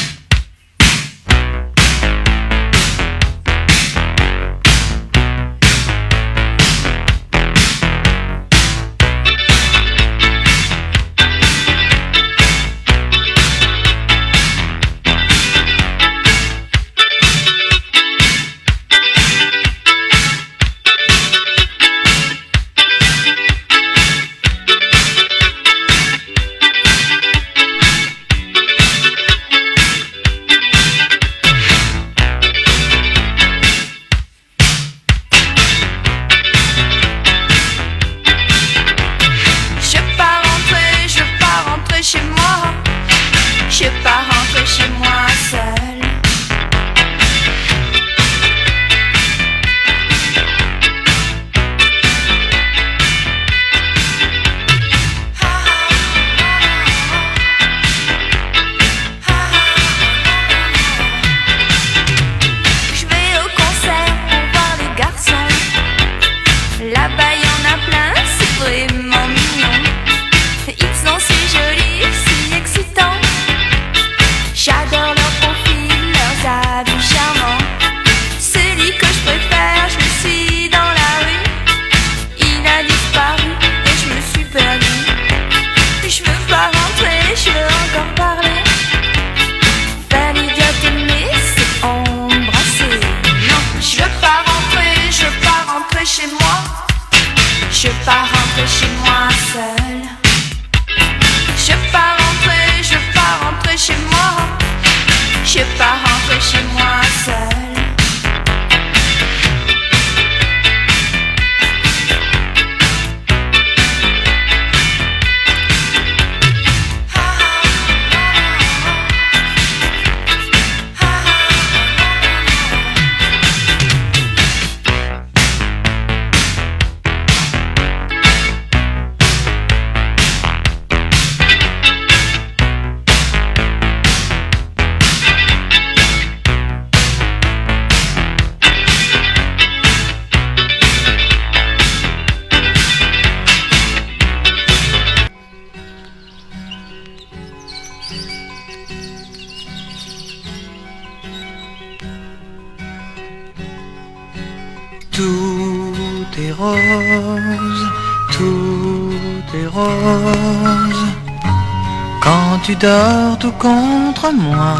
Quand 162.53 162.59
tu 162.59 162.75
dors 162.75 163.35
tout 163.39 163.51
contre 163.53 164.31
moi, 164.31 164.75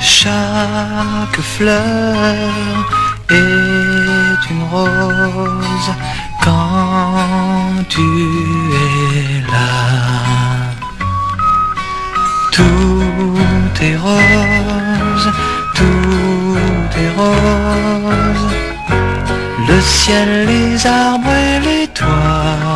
chaque 0.00 1.40
fleur 1.40 2.50
est 3.30 4.42
une 4.50 4.64
rose 4.72 5.90
quand 6.42 7.84
tu 7.88 8.08
es 8.82 9.40
là. 9.52 9.72
Tout 12.50 13.82
est 13.82 13.96
rose, 13.96 15.28
tout 15.76 16.58
est 17.02 17.12
rose. 17.20 18.46
Le 19.68 19.80
ciel, 19.80 20.46
les 20.48 20.84
arbres 20.84 21.30
et 21.30 21.60
les 21.60 21.86
toits. 21.86 22.73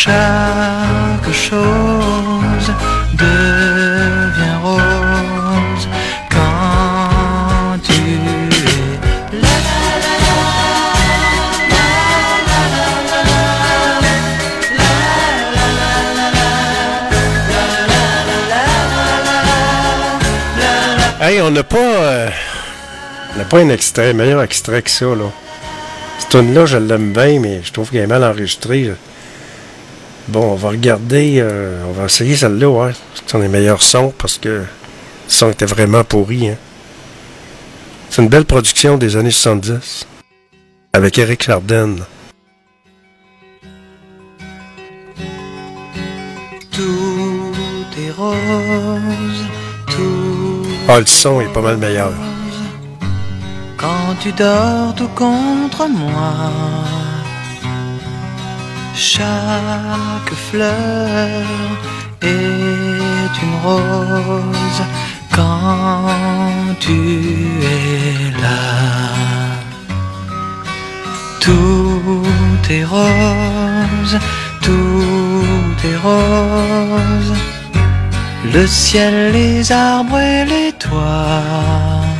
Chaque 0.00 1.32
chose 1.32 2.72
devient 3.14 4.58
rose 4.62 5.88
quand 6.30 7.76
tu 7.82 7.92
es 7.92 9.40
là. 9.42 9.48
Hey, 21.20 21.40
on 21.42 21.50
n'a 21.50 21.64
pas. 21.64 21.76
euh, 21.76 22.30
pas 23.50 23.58
un 23.58 23.68
extrait, 23.70 24.12
meilleur 24.14 24.42
extrait 24.44 24.82
que 24.82 24.90
ça, 24.90 25.06
là. 25.06 25.32
Cette 26.20 26.28
tune-là, 26.30 26.66
je 26.66 26.76
l'aime 26.78 27.12
bien, 27.12 27.40
mais 27.40 27.62
je 27.64 27.72
trouve 27.72 27.90
qu'elle 27.90 28.02
est 28.02 28.06
mal 28.06 28.22
enregistrée. 28.22 28.92
Bon, 30.28 30.52
on 30.52 30.56
va 30.56 30.68
regarder. 30.70 31.38
euh, 31.40 31.82
on 31.88 31.92
va 31.92 32.04
essayer 32.06 32.36
celle-là, 32.36 32.68
ouais. 32.68 32.92
C'est 33.14 33.36
un 33.36 33.40
des 33.40 33.48
meilleurs 33.48 33.82
sons 33.82 34.12
parce 34.18 34.38
que 34.38 34.48
le 34.48 34.66
son 35.26 35.50
était 35.50 35.66
vraiment 35.66 36.04
pourri, 36.04 36.48
hein. 36.50 36.56
C'est 38.10 38.22
une 38.22 38.28
belle 38.28 38.44
production 38.46 38.96
des 38.98 39.16
années 39.16 39.30
70. 39.30 40.06
Avec 40.94 41.18
Eric 41.18 41.42
Chardin. 41.42 41.96
Tout 46.72 47.52
est 47.98 48.10
rose, 48.12 49.44
tout 49.86 50.66
Ah, 50.88 51.00
le 51.00 51.06
son 51.06 51.40
est 51.40 51.52
pas 51.52 51.60
mal 51.60 51.76
meilleur. 51.76 52.12
quand 53.76 54.14
tu 54.20 54.32
dors 54.32 54.94
tout 54.94 55.08
contre 55.14 55.86
moi. 55.88 56.22
Chaque 58.94 60.34
fleur 60.50 61.44
est 62.20 63.34
une 63.42 63.56
rose 63.64 64.82
quand 65.34 66.74
tu 66.80 67.00
es 67.62 68.42
là. 68.42 69.18
Tout 71.40 72.22
est 72.70 72.84
rose, 72.84 74.18
tout 74.62 75.76
est 75.84 75.96
rose. 75.96 77.32
Le 78.52 78.66
ciel, 78.66 79.32
les 79.32 79.70
arbres 79.70 80.18
et 80.18 80.44
les 80.44 80.72
toits. 80.72 82.17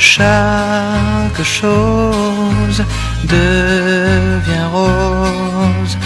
Chaque 0.00 1.42
chose 1.42 2.82
devient 3.24 4.66
rose 4.72 5.98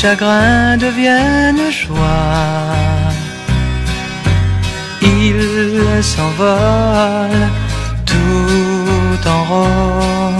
chagrins 0.00 0.78
deviennent 0.78 1.70
joie. 1.70 3.12
Il 5.02 5.38
s'envole 6.02 7.42
tout 8.06 9.28
en 9.34 9.40
rose 9.50 10.39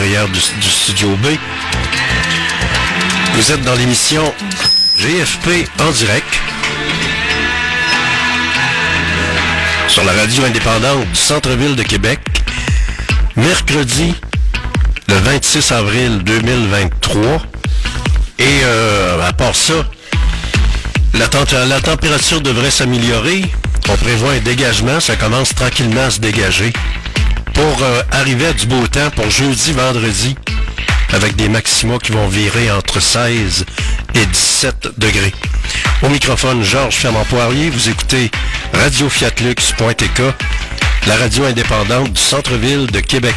du, 0.00 0.68
studio 0.68 1.08
B. 1.16 1.26
Vous 3.34 3.52
êtes 3.52 3.62
dans 3.62 3.74
l'émission 3.76 4.22
GFP 4.98 5.66
en 5.80 5.90
direct 5.90 6.26
sur 9.88 10.04
la 10.04 10.12
radio 10.12 10.44
indépendante 10.44 11.10
du 11.10 11.18
Centre-Ville 11.18 11.76
de 11.76 11.82
Québec, 11.82 12.20
mercredi 13.36 14.14
le 15.08 15.14
26 15.14 15.72
avril 15.72 16.18
2023. 16.24 17.42
Et 18.38 18.44
euh, 18.64 19.26
à 19.26 19.32
part 19.32 19.56
ça, 19.56 19.74
la 21.14 21.80
température 21.80 22.42
devrait 22.42 22.70
s'améliorer. 22.70 23.44
On 23.88 23.96
prévoit 23.96 24.32
un 24.32 24.40
dégagement, 24.40 25.00
ça 25.00 25.16
commence 25.16 25.54
tranquillement 25.54 26.04
à 26.04 26.10
se 26.10 26.20
dégager 26.20 26.72
pour 27.56 27.82
euh, 27.82 28.02
arriver 28.12 28.46
à 28.46 28.52
du 28.52 28.66
beau 28.66 28.86
temps 28.86 29.10
pour 29.14 29.30
jeudi, 29.30 29.72
vendredi, 29.72 30.36
avec 31.14 31.36
des 31.36 31.48
maxima 31.48 31.96
qui 31.98 32.12
vont 32.12 32.28
virer 32.28 32.70
entre 32.70 33.00
16 33.00 33.64
et 34.14 34.26
17 34.26 34.88
degrés. 34.98 35.32
Au 36.02 36.10
microphone, 36.10 36.62
Georges 36.62 36.96
Fermant-Poirier, 36.96 37.70
vous 37.70 37.88
écoutez 37.88 38.30
Radio 38.74 39.08
Fiatlux.tk, 39.08 40.22
la 41.06 41.16
radio 41.16 41.44
indépendante 41.44 42.12
du 42.12 42.20
centre-ville 42.20 42.86
de 42.88 43.00
Québec. 43.00 43.34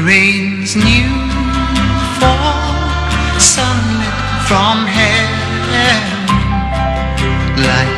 Rain's 0.00 0.76
new 0.76 1.08
fall, 2.20 2.74
sunlit 3.38 4.14
from 4.46 4.86
heaven, 4.86 6.26
like 7.64 7.97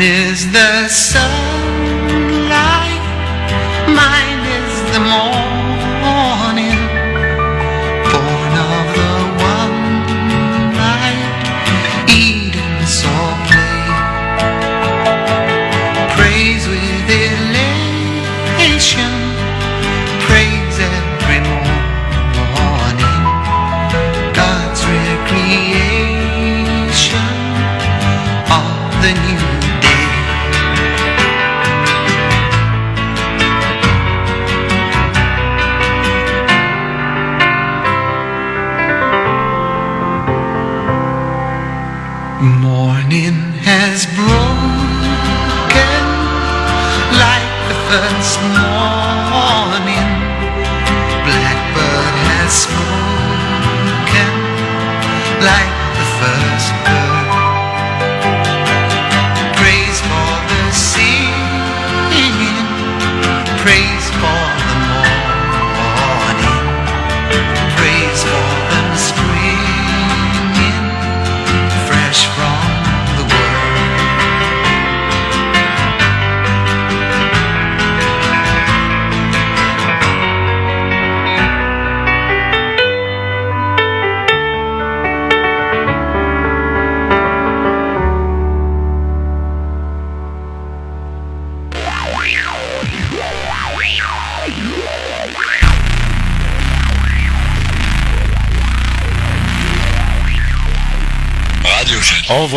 is 0.00 0.52
the 0.52 0.88
sun. 0.88 1.47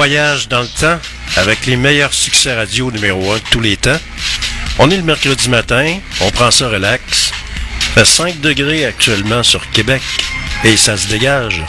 voyage 0.01 0.47
dans 0.47 0.61
le 0.61 0.67
temps 0.67 0.99
avec 1.37 1.67
les 1.67 1.75
meilleurs 1.75 2.11
succès 2.11 2.55
radio 2.55 2.89
numéro 2.89 3.33
1 3.33 3.35
de 3.35 3.41
tous 3.51 3.59
les 3.59 3.77
temps. 3.77 3.99
On 4.79 4.89
est 4.89 4.97
le 4.97 5.03
mercredi 5.03 5.47
matin, 5.47 5.99
on 6.21 6.31
prend 6.31 6.49
ça 6.49 6.69
relax. 6.69 7.31
Fait 7.93 8.03
5 8.03 8.39
degrés 8.41 8.83
actuellement 8.83 9.43
sur 9.43 9.69
Québec 9.69 10.01
et 10.63 10.75
ça 10.75 10.97
se 10.97 11.07
dégage. 11.07 11.61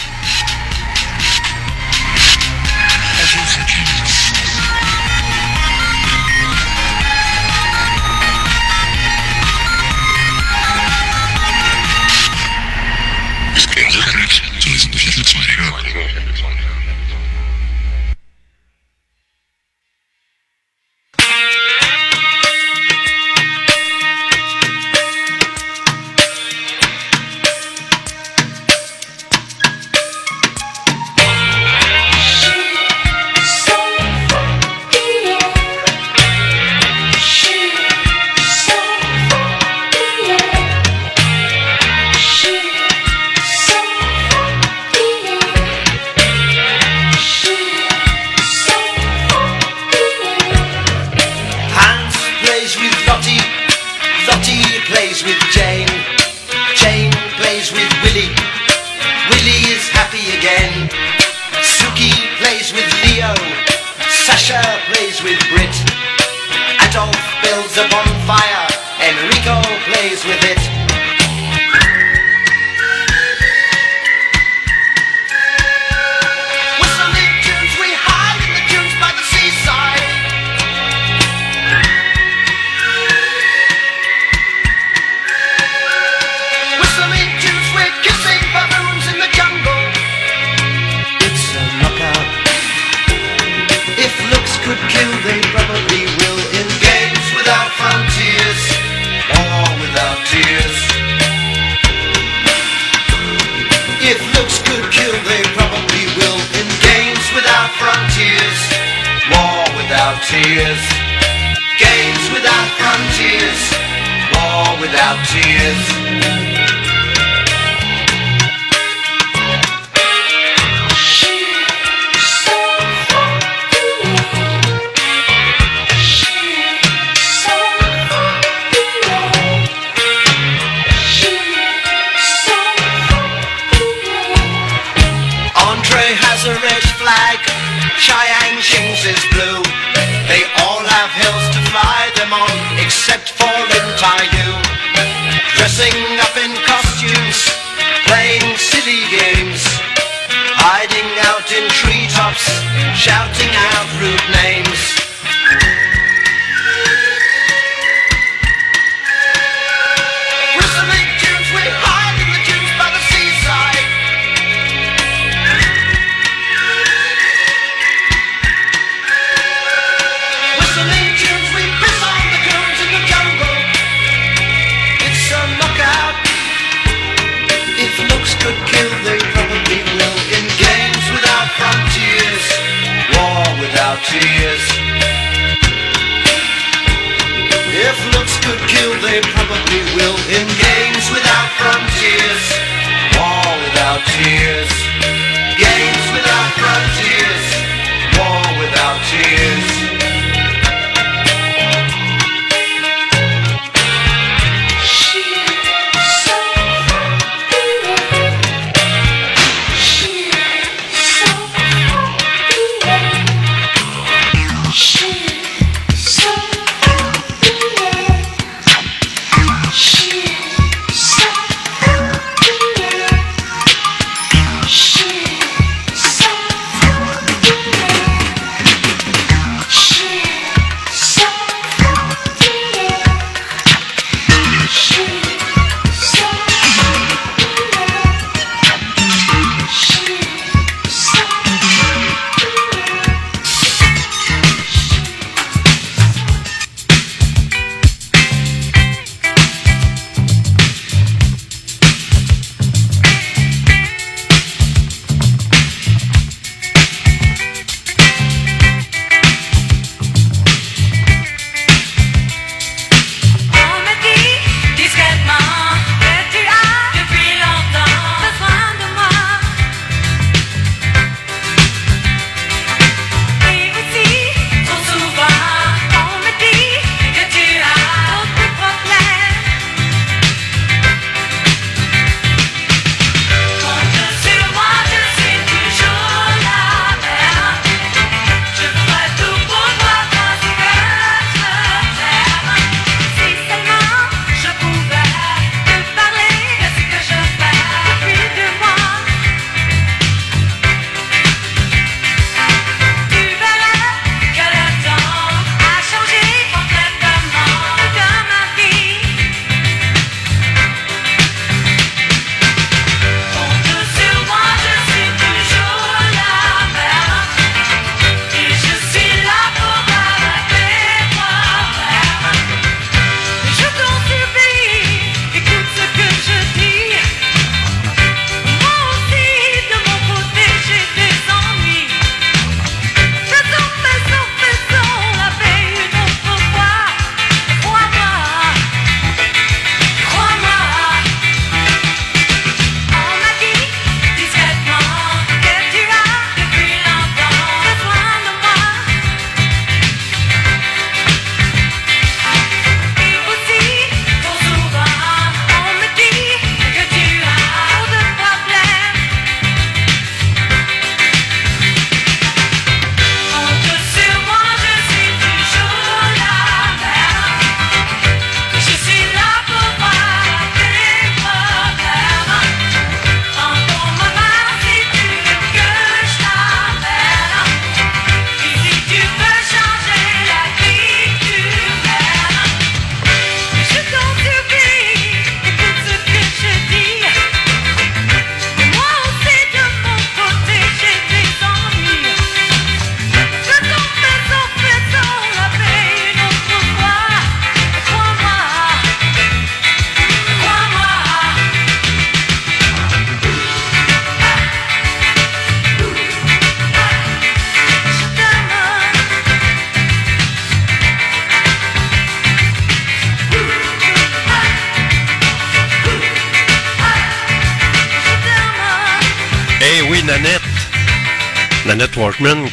builds 67.43 67.79
a 67.79 67.89
bonfire. 67.89 68.62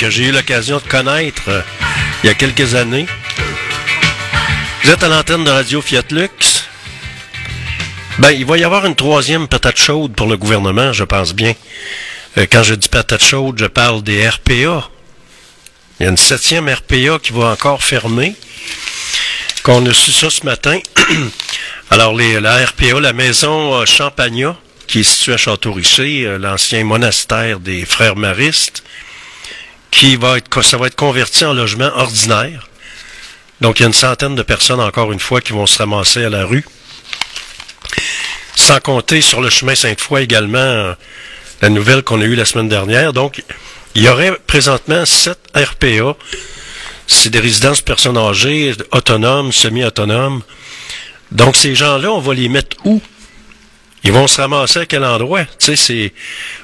J'ai 0.10 0.26
eu 0.26 0.32
l'occasion 0.32 0.78
de 0.78 0.90
connaître 0.90 1.44
euh, 1.50 1.62
il 2.24 2.28
y 2.28 2.30
a 2.30 2.34
quelques 2.34 2.76
années. 2.76 3.06
Vous 4.84 4.92
êtes 4.92 5.04
à 5.04 5.08
l'antenne 5.08 5.44
de 5.44 5.52
Radio 5.52 5.82
Fiat 5.82 6.04
Lux. 6.10 6.66
Ben, 8.18 8.32
il 8.32 8.46
va 8.46 8.58
y 8.58 8.64
avoir 8.64 8.86
une 8.86 8.96
troisième 8.96 9.48
patate 9.48 9.78
chaude 9.78 10.14
pour 10.14 10.28
le 10.28 10.36
gouvernement, 10.36 10.94
je 10.94 11.04
pense 11.04 11.34
bien. 11.34 11.54
Euh, 12.38 12.46
quand 12.52 12.64
je 12.64 12.76
dis 12.76 12.90
patate 12.90 13.24
chaude, 13.24 13.60
je 13.60 13.66
parle 13.66 14.02
des 14.02 14.28
RPA. 14.28 14.90
Il 16.00 16.04
y 16.04 16.06
a 16.06 16.10
une 16.10 16.18
septième 16.18 16.70
RPA 16.70 17.20
qui 17.22 17.32
va 17.32 17.48
encore 17.48 17.84
fermer. 17.84 18.36
Qu'on 19.64 19.86
a 19.86 19.94
su 19.94 20.12
ça 20.12 20.30
ce 20.30 20.46
matin. 20.46 20.80
Alors, 21.92 22.14
la 22.14 22.66
RPA, 22.66 23.00
la 23.00 23.14
maison 23.14 23.76
euh, 23.76 23.86
Champagnat, 23.86 24.56
qui 24.88 25.02
est 25.02 25.04
située 25.04 25.34
à 25.34 25.38
Château-Richer, 25.38 26.38
l'ancien 26.40 26.84
monastère 26.84 27.60
des 27.60 27.86
frères 27.86 28.16
maristes, 28.16 28.84
qui 29.92 30.16
va 30.16 30.38
être, 30.38 30.62
ça 30.62 30.78
va 30.78 30.88
être 30.88 30.96
converti 30.96 31.46
en 31.46 31.54
logement 31.54 31.92
ordinaire. 31.96 32.68
Donc, 33.62 33.80
il 33.80 33.84
y 33.84 33.86
a 33.86 33.88
une 33.88 33.94
centaine 33.94 34.36
de 34.36 34.44
personnes, 34.44 34.80
encore 34.80 35.12
une 35.12 35.20
fois, 35.20 35.42
qui 35.42 35.52
vont 35.52 35.66
se 35.66 35.78
ramasser 35.78 36.24
à 36.24 36.30
la 36.30 36.46
rue. 36.46 36.66
Sans 38.56 38.80
compter 38.80 39.22
sur 39.22 39.42
le 39.42 39.50
chemin 39.50 39.76
Sainte-Foy 39.76 40.22
également, 40.22 40.58
euh, 40.58 40.94
la 41.62 41.70
nouvelle 41.70 42.04
qu'on 42.04 42.22
a 42.22 42.26
eue 42.26 42.36
la 42.36 42.46
semaine 42.46 42.70
dernière. 42.70 43.14
Donc, 43.14 43.44
il 43.96 44.04
y 44.04 44.10
aurait 44.10 44.38
présentement 44.48 45.06
sept 45.06 45.40
RPA. 45.56 46.16
C'est 47.08 47.30
des 47.30 47.40
résidences 47.40 47.82
personnes 47.82 48.18
âgées, 48.18 48.74
autonomes, 48.92 49.52
semi-autonomes. 49.52 50.42
Donc, 51.32 51.58
ces 51.58 51.76
gens-là, 51.76 52.12
on 52.12 52.20
va 52.20 52.34
les 52.34 52.50
mettre 52.50 52.78
où? 52.86 53.02
Ils 54.04 54.12
vont 54.14 54.28
se 54.28 54.40
ramasser 54.40 54.80
à 54.80 54.86
quel 54.86 55.04
endroit? 55.04 55.44
Tu 55.44 55.66
sais, 55.66 55.76
c'est, 55.76 56.14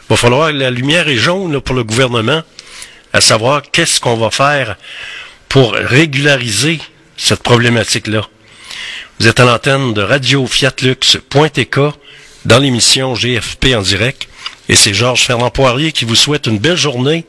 va 0.09 0.15
falloir, 0.15 0.51
la 0.53 0.69
lumière 0.69 1.09
est 1.09 1.17
jaune 1.17 1.51
là, 1.51 1.59
pour 1.59 1.75
le 1.75 1.83
gouvernement, 1.83 2.41
à 3.15 3.21
savoir 3.21 3.61
qu'est-ce 3.71 4.01
qu'on 4.01 4.17
va 4.17 4.29
faire 4.29 4.75
pour 5.47 5.71
régulariser 5.71 6.81
cette 7.15 7.43
problématique-là. 7.43 8.27
Vous 9.19 9.27
êtes 9.29 9.39
à 9.39 9.45
l'antenne 9.45 9.93
de 9.93 10.01
Radio 10.01 10.45
Fiatlux.tk 10.45 11.79
dans 12.43 12.59
l'émission 12.59 13.13
GFP 13.13 13.67
en 13.73 13.81
direct. 13.81 14.27
Et 14.67 14.75
c'est 14.75 14.93
Georges 14.93 15.21
Fernand 15.21 15.49
Poirier 15.49 15.93
qui 15.93 16.03
vous 16.03 16.17
souhaite 16.17 16.47
une 16.47 16.59
belle 16.59 16.75
journée. 16.75 17.23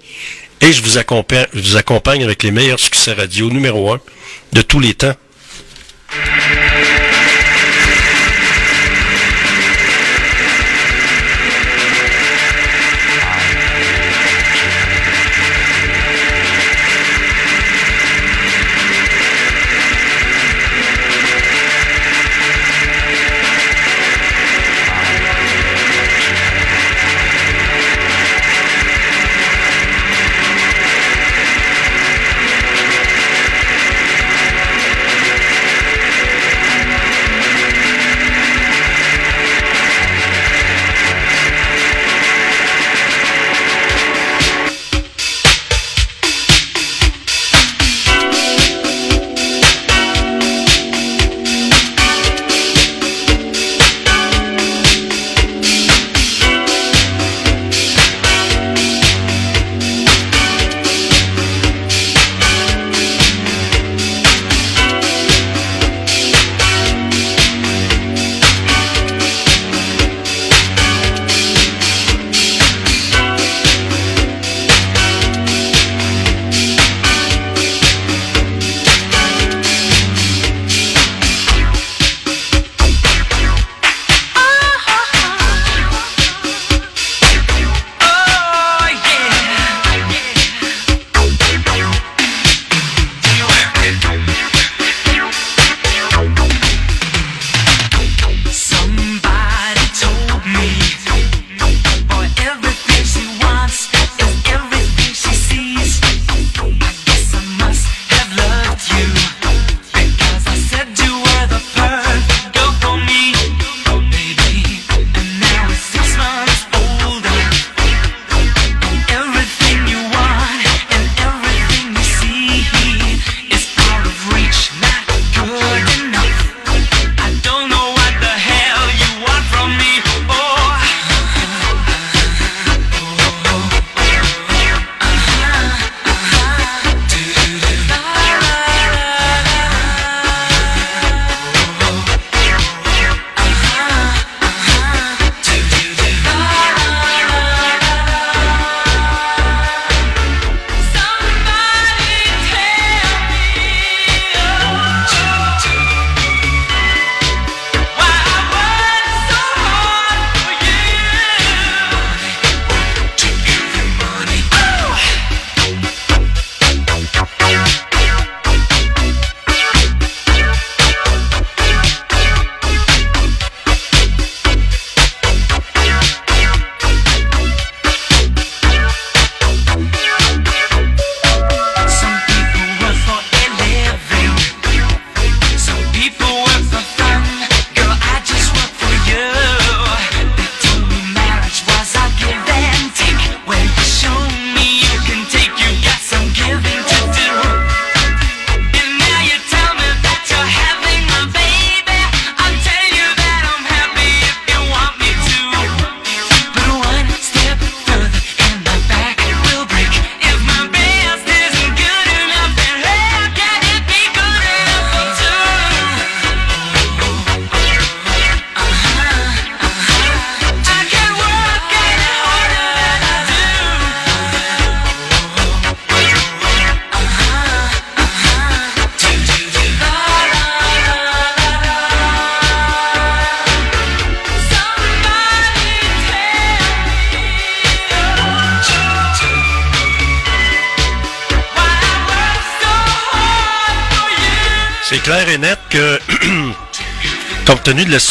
Et 0.61 0.73
je 0.73 0.83
vous 0.83 0.99
accompagne 0.99 2.25
avec 2.25 2.43
les 2.43 2.51
meilleurs 2.51 2.81
succès 2.81 3.13
radio 3.13 3.49
numéro 3.49 3.93
un 3.93 4.01
de 4.55 4.63
tous 4.63 4.81
les 4.81 4.95
temps. 4.95 5.15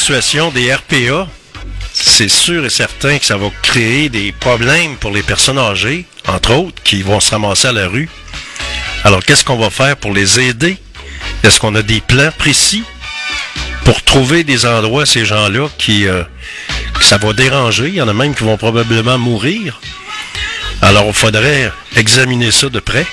Des 0.07 0.71
RPA, 0.71 1.27
c'est 1.91 2.29
sûr 2.29 2.63
et 2.63 2.69
certain 2.69 3.17
que 3.17 3.25
ça 3.25 3.37
va 3.37 3.49
créer 3.63 4.07
des 4.07 4.31
problèmes 4.33 4.97
pour 4.97 5.09
les 5.09 5.23
personnes 5.23 5.57
âgées, 5.57 6.05
entre 6.27 6.53
autres, 6.53 6.83
qui 6.83 7.01
vont 7.01 7.19
se 7.19 7.31
ramasser 7.31 7.69
à 7.69 7.71
la 7.71 7.87
rue. 7.87 8.07
Alors, 9.03 9.23
qu'est-ce 9.23 9.43
qu'on 9.43 9.57
va 9.57 9.71
faire 9.71 9.97
pour 9.97 10.13
les 10.13 10.39
aider? 10.39 10.77
Est-ce 11.41 11.59
qu'on 11.59 11.73
a 11.73 11.81
des 11.81 12.01
plans 12.01 12.29
précis 12.37 12.83
pour 13.83 13.99
trouver 14.03 14.43
des 14.43 14.67
endroits 14.67 15.03
à 15.03 15.05
ces 15.07 15.25
gens-là 15.25 15.69
qui, 15.79 16.07
euh, 16.07 16.21
que 16.93 17.03
ça 17.03 17.17
va 17.17 17.33
déranger? 17.33 17.87
Il 17.87 17.95
y 17.95 18.01
en 18.01 18.07
a 18.07 18.13
même 18.13 18.35
qui 18.35 18.43
vont 18.43 18.57
probablement 18.57 19.17
mourir. 19.17 19.81
Alors, 20.83 21.05
il 21.07 21.13
faudrait 21.13 21.71
examiner 21.95 22.51
ça 22.51 22.69
de 22.69 22.79
près. 22.79 23.07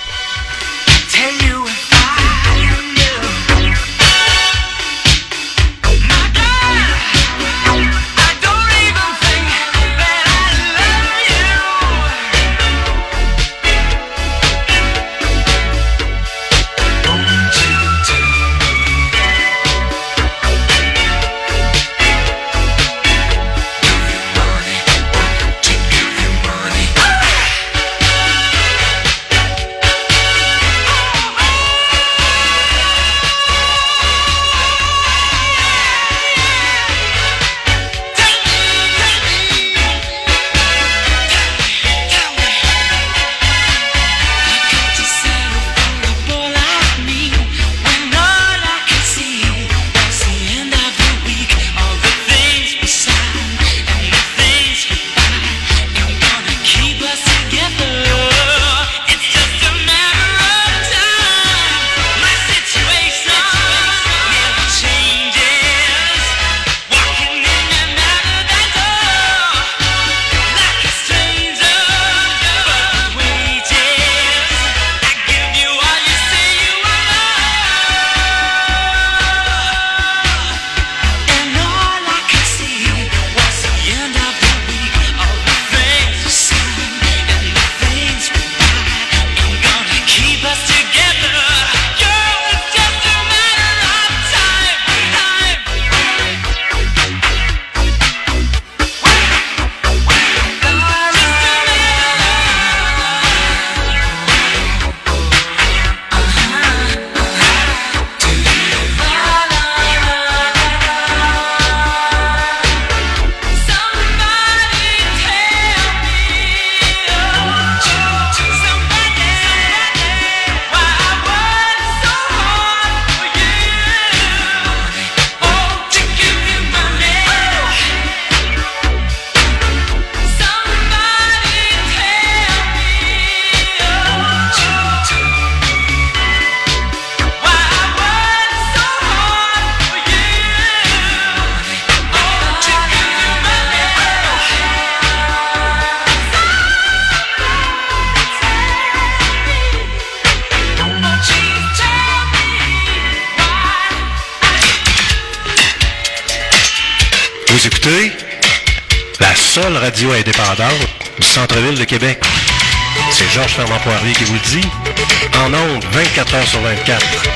Ondes, 166.34 166.52
24 166.52 166.72
heures 166.88 167.31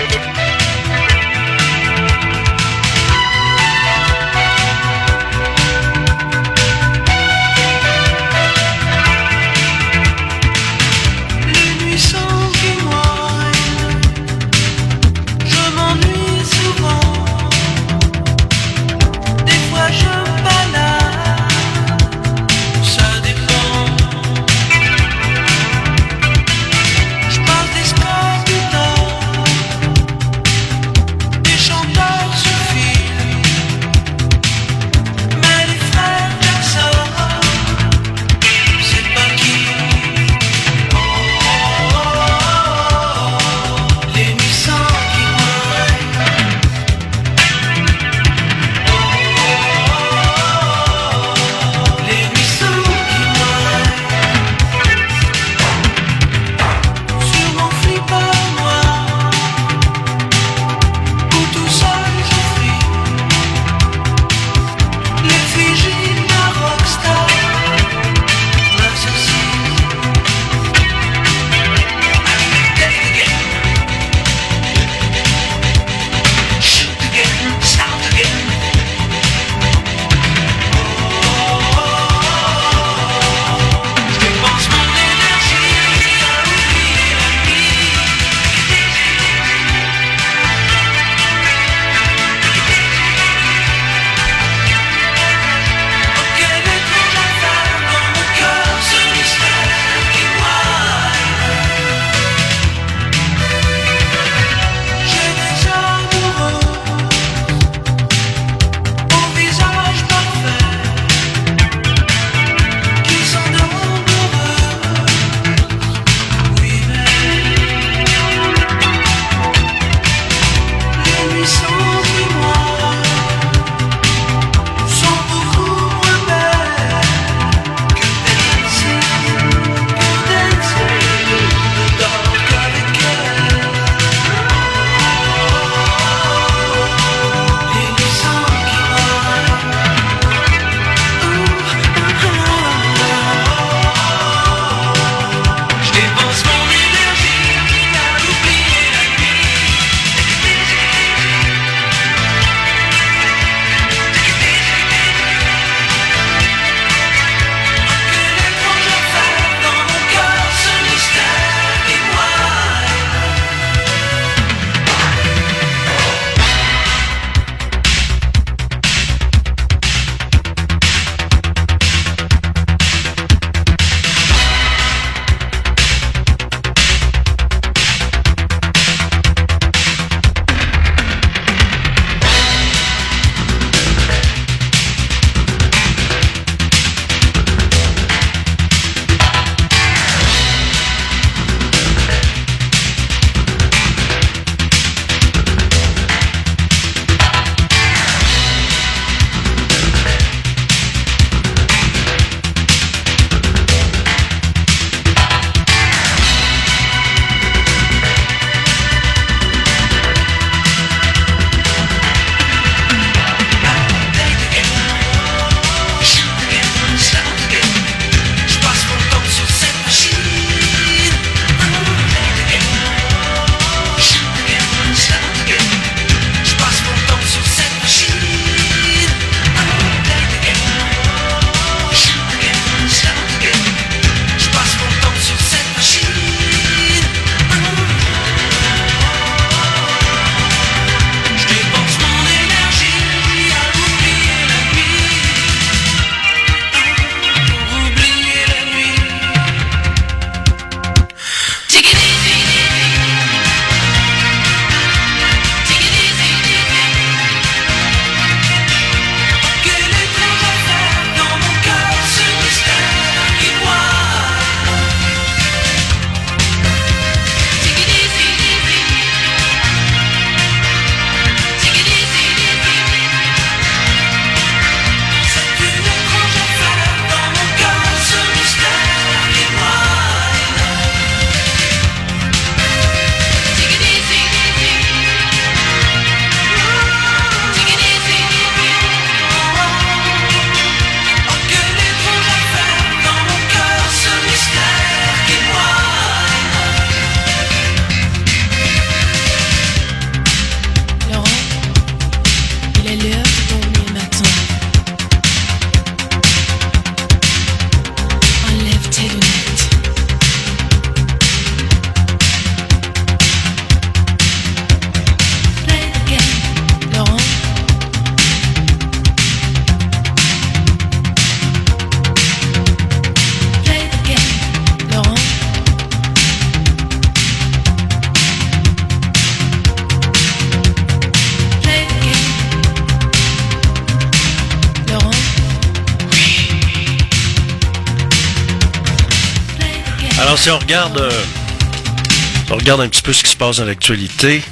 regarde 342.66 342.80
un 342.80 342.88
petit 342.88 343.02
peu 343.02 343.12
ce 343.12 343.22
qui 343.22 343.30
se 343.30 343.36
passe 343.36 343.59
dans 343.59 343.64
l'actualité, 343.64 344.43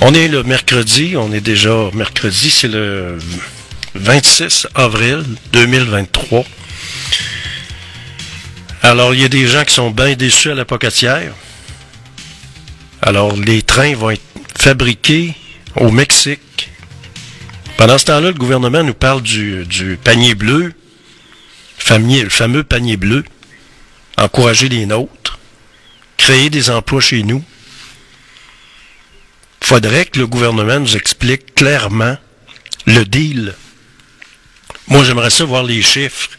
on 0.00 0.14
est 0.14 0.28
le 0.28 0.42
mercredi, 0.44 1.14
on 1.14 1.30
est 1.30 1.42
déjà 1.42 1.90
mercredi, 1.92 2.50
c'est 2.50 2.68
le 2.68 3.18
26 3.96 4.66
avril 4.74 5.22
2023. 5.52 6.42
Alors, 8.80 9.12
il 9.12 9.20
y 9.20 9.24
a 9.26 9.28
des 9.28 9.46
gens 9.46 9.62
qui 9.64 9.74
sont 9.74 9.90
bien 9.90 10.14
déçus 10.14 10.52
à 10.52 10.54
la 10.54 10.64
pocatière. 10.64 11.34
Alors, 13.02 13.36
les 13.36 13.60
trains 13.60 13.94
vont 13.94 14.12
être 14.12 14.22
fabriqués 14.58 15.34
au 15.76 15.90
Mexique. 15.90 16.70
Pendant 17.76 17.98
ce 17.98 18.06
temps-là, 18.06 18.28
le 18.28 18.38
gouvernement 18.38 18.82
nous 18.82 18.94
parle 18.94 19.20
du, 19.20 19.98
panier 20.02 20.34
bleu, 20.34 20.72
le 21.90 22.28
fameux 22.30 22.64
panier 22.64 22.96
bleu, 22.96 23.22
encourager 24.16 24.70
les 24.70 24.86
nôtres, 24.86 25.19
créer 26.30 26.48
des 26.48 26.70
emplois 26.70 27.00
chez 27.00 27.24
nous. 27.24 27.42
faudrait 29.60 30.04
que 30.04 30.20
le 30.20 30.28
gouvernement 30.28 30.78
nous 30.78 30.94
explique 30.94 31.56
clairement 31.56 32.16
le 32.86 33.04
deal. 33.04 33.56
Moi, 34.86 35.02
j'aimerais 35.02 35.30
ça 35.30 35.44
voir 35.44 35.64
les 35.64 35.82
chiffres. 35.82 36.30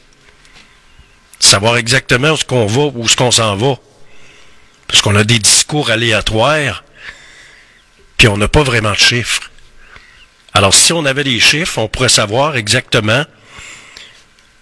Savoir 1.41 1.75
exactement 1.75 2.31
où 2.31 2.37
ce 2.37 2.45
qu'on 2.45 2.67
va, 2.67 2.83
où 2.95 3.05
ce 3.05 3.17
qu'on 3.17 3.31
s'en 3.31 3.57
va. 3.57 3.75
Parce 4.87 5.01
qu'on 5.01 5.17
a 5.17 5.25
des 5.25 5.39
discours 5.39 5.91
aléatoires, 5.91 6.85
puis 8.15 8.29
on 8.29 8.37
n'a 8.37 8.47
pas 8.47 8.63
vraiment 8.63 8.93
de 8.93 8.97
chiffres. 8.97 9.51
Alors, 10.53 10.73
si 10.73 10.93
on 10.93 11.03
avait 11.03 11.25
des 11.25 11.41
chiffres, 11.41 11.79
on 11.79 11.89
pourrait 11.89 12.07
savoir 12.07 12.55
exactement 12.55 13.25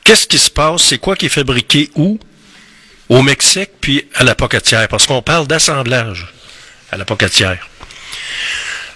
qu'est-ce 0.03 0.27
qui 0.27 0.39
se 0.39 0.49
passe, 0.49 0.81
c'est 0.81 0.97
quoi 0.97 1.15
qui 1.15 1.27
est 1.27 1.29
fabriqué 1.29 1.91
où, 1.93 2.19
au 3.09 3.21
Mexique, 3.21 3.71
puis 3.81 4.07
à 4.15 4.23
la 4.23 4.35
pocatière, 4.35 4.87
parce 4.87 5.05
qu'on 5.05 5.21
parle 5.21 5.47
d'assemblage 5.47 6.27
à 6.91 6.97
la 6.97 7.05
pocatière. 7.05 7.67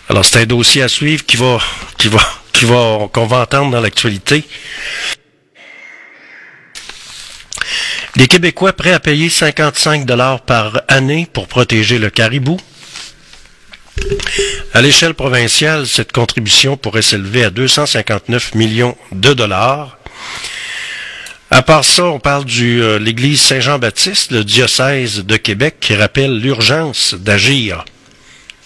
Alors, 0.09 0.25
c'est 0.25 0.41
un 0.41 0.45
dossier 0.45 0.83
à 0.83 0.87
suivre 0.87 1.25
qui 1.25 1.37
va, 1.37 1.59
qui 1.97 2.07
va, 2.65 3.09
qu'on 3.11 3.25
va 3.25 3.37
entendre 3.39 3.71
dans 3.71 3.81
l'actualité. 3.81 4.43
Les 8.15 8.27
Québécois 8.27 8.73
prêts 8.73 8.93
à 8.93 8.99
payer 8.99 9.29
55 9.29 10.05
dollars 10.05 10.41
par 10.41 10.81
année 10.87 11.27
pour 11.31 11.47
protéger 11.47 11.97
le 11.97 12.11
caribou. 12.11 12.59
À 14.73 14.81
l'échelle 14.81 15.13
provinciale, 15.13 15.87
cette 15.87 16.11
contribution 16.11 16.77
pourrait 16.77 17.01
s'élever 17.01 17.43
à 17.43 17.49
259 17.49 18.53
millions 18.55 18.95
de 19.11 19.33
dollars. 19.33 19.97
À 21.53 21.61
part 21.61 21.85
ça, 21.85 22.05
on 22.05 22.19
parle 22.19 22.45
de 22.45 22.95
l'Église 22.95 23.39
Saint-Jean-Baptiste, 23.39 24.31
le 24.31 24.43
diocèse 24.43 25.23
de 25.23 25.37
Québec, 25.37 25.75
qui 25.79 25.95
rappelle 25.95 26.39
l'urgence 26.39 27.13
d'agir. 27.13 27.85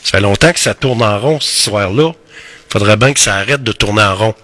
Ça 0.01 0.11
fait 0.11 0.21
longtemps 0.21 0.53
que 0.53 0.59
ça 0.61 0.73
tourne 0.73 1.03
en 1.03 1.19
rond, 1.19 1.37
cette 1.41 1.57
histoire-là. 1.57 2.13
faudrait 2.69 2.95
bien 2.95 3.11
que 3.13 3.19
ça 3.19 3.35
arrête 3.35 3.61
de 3.61 3.73
tourner 3.73 4.03
en 4.03 4.15
rond. 4.15 4.35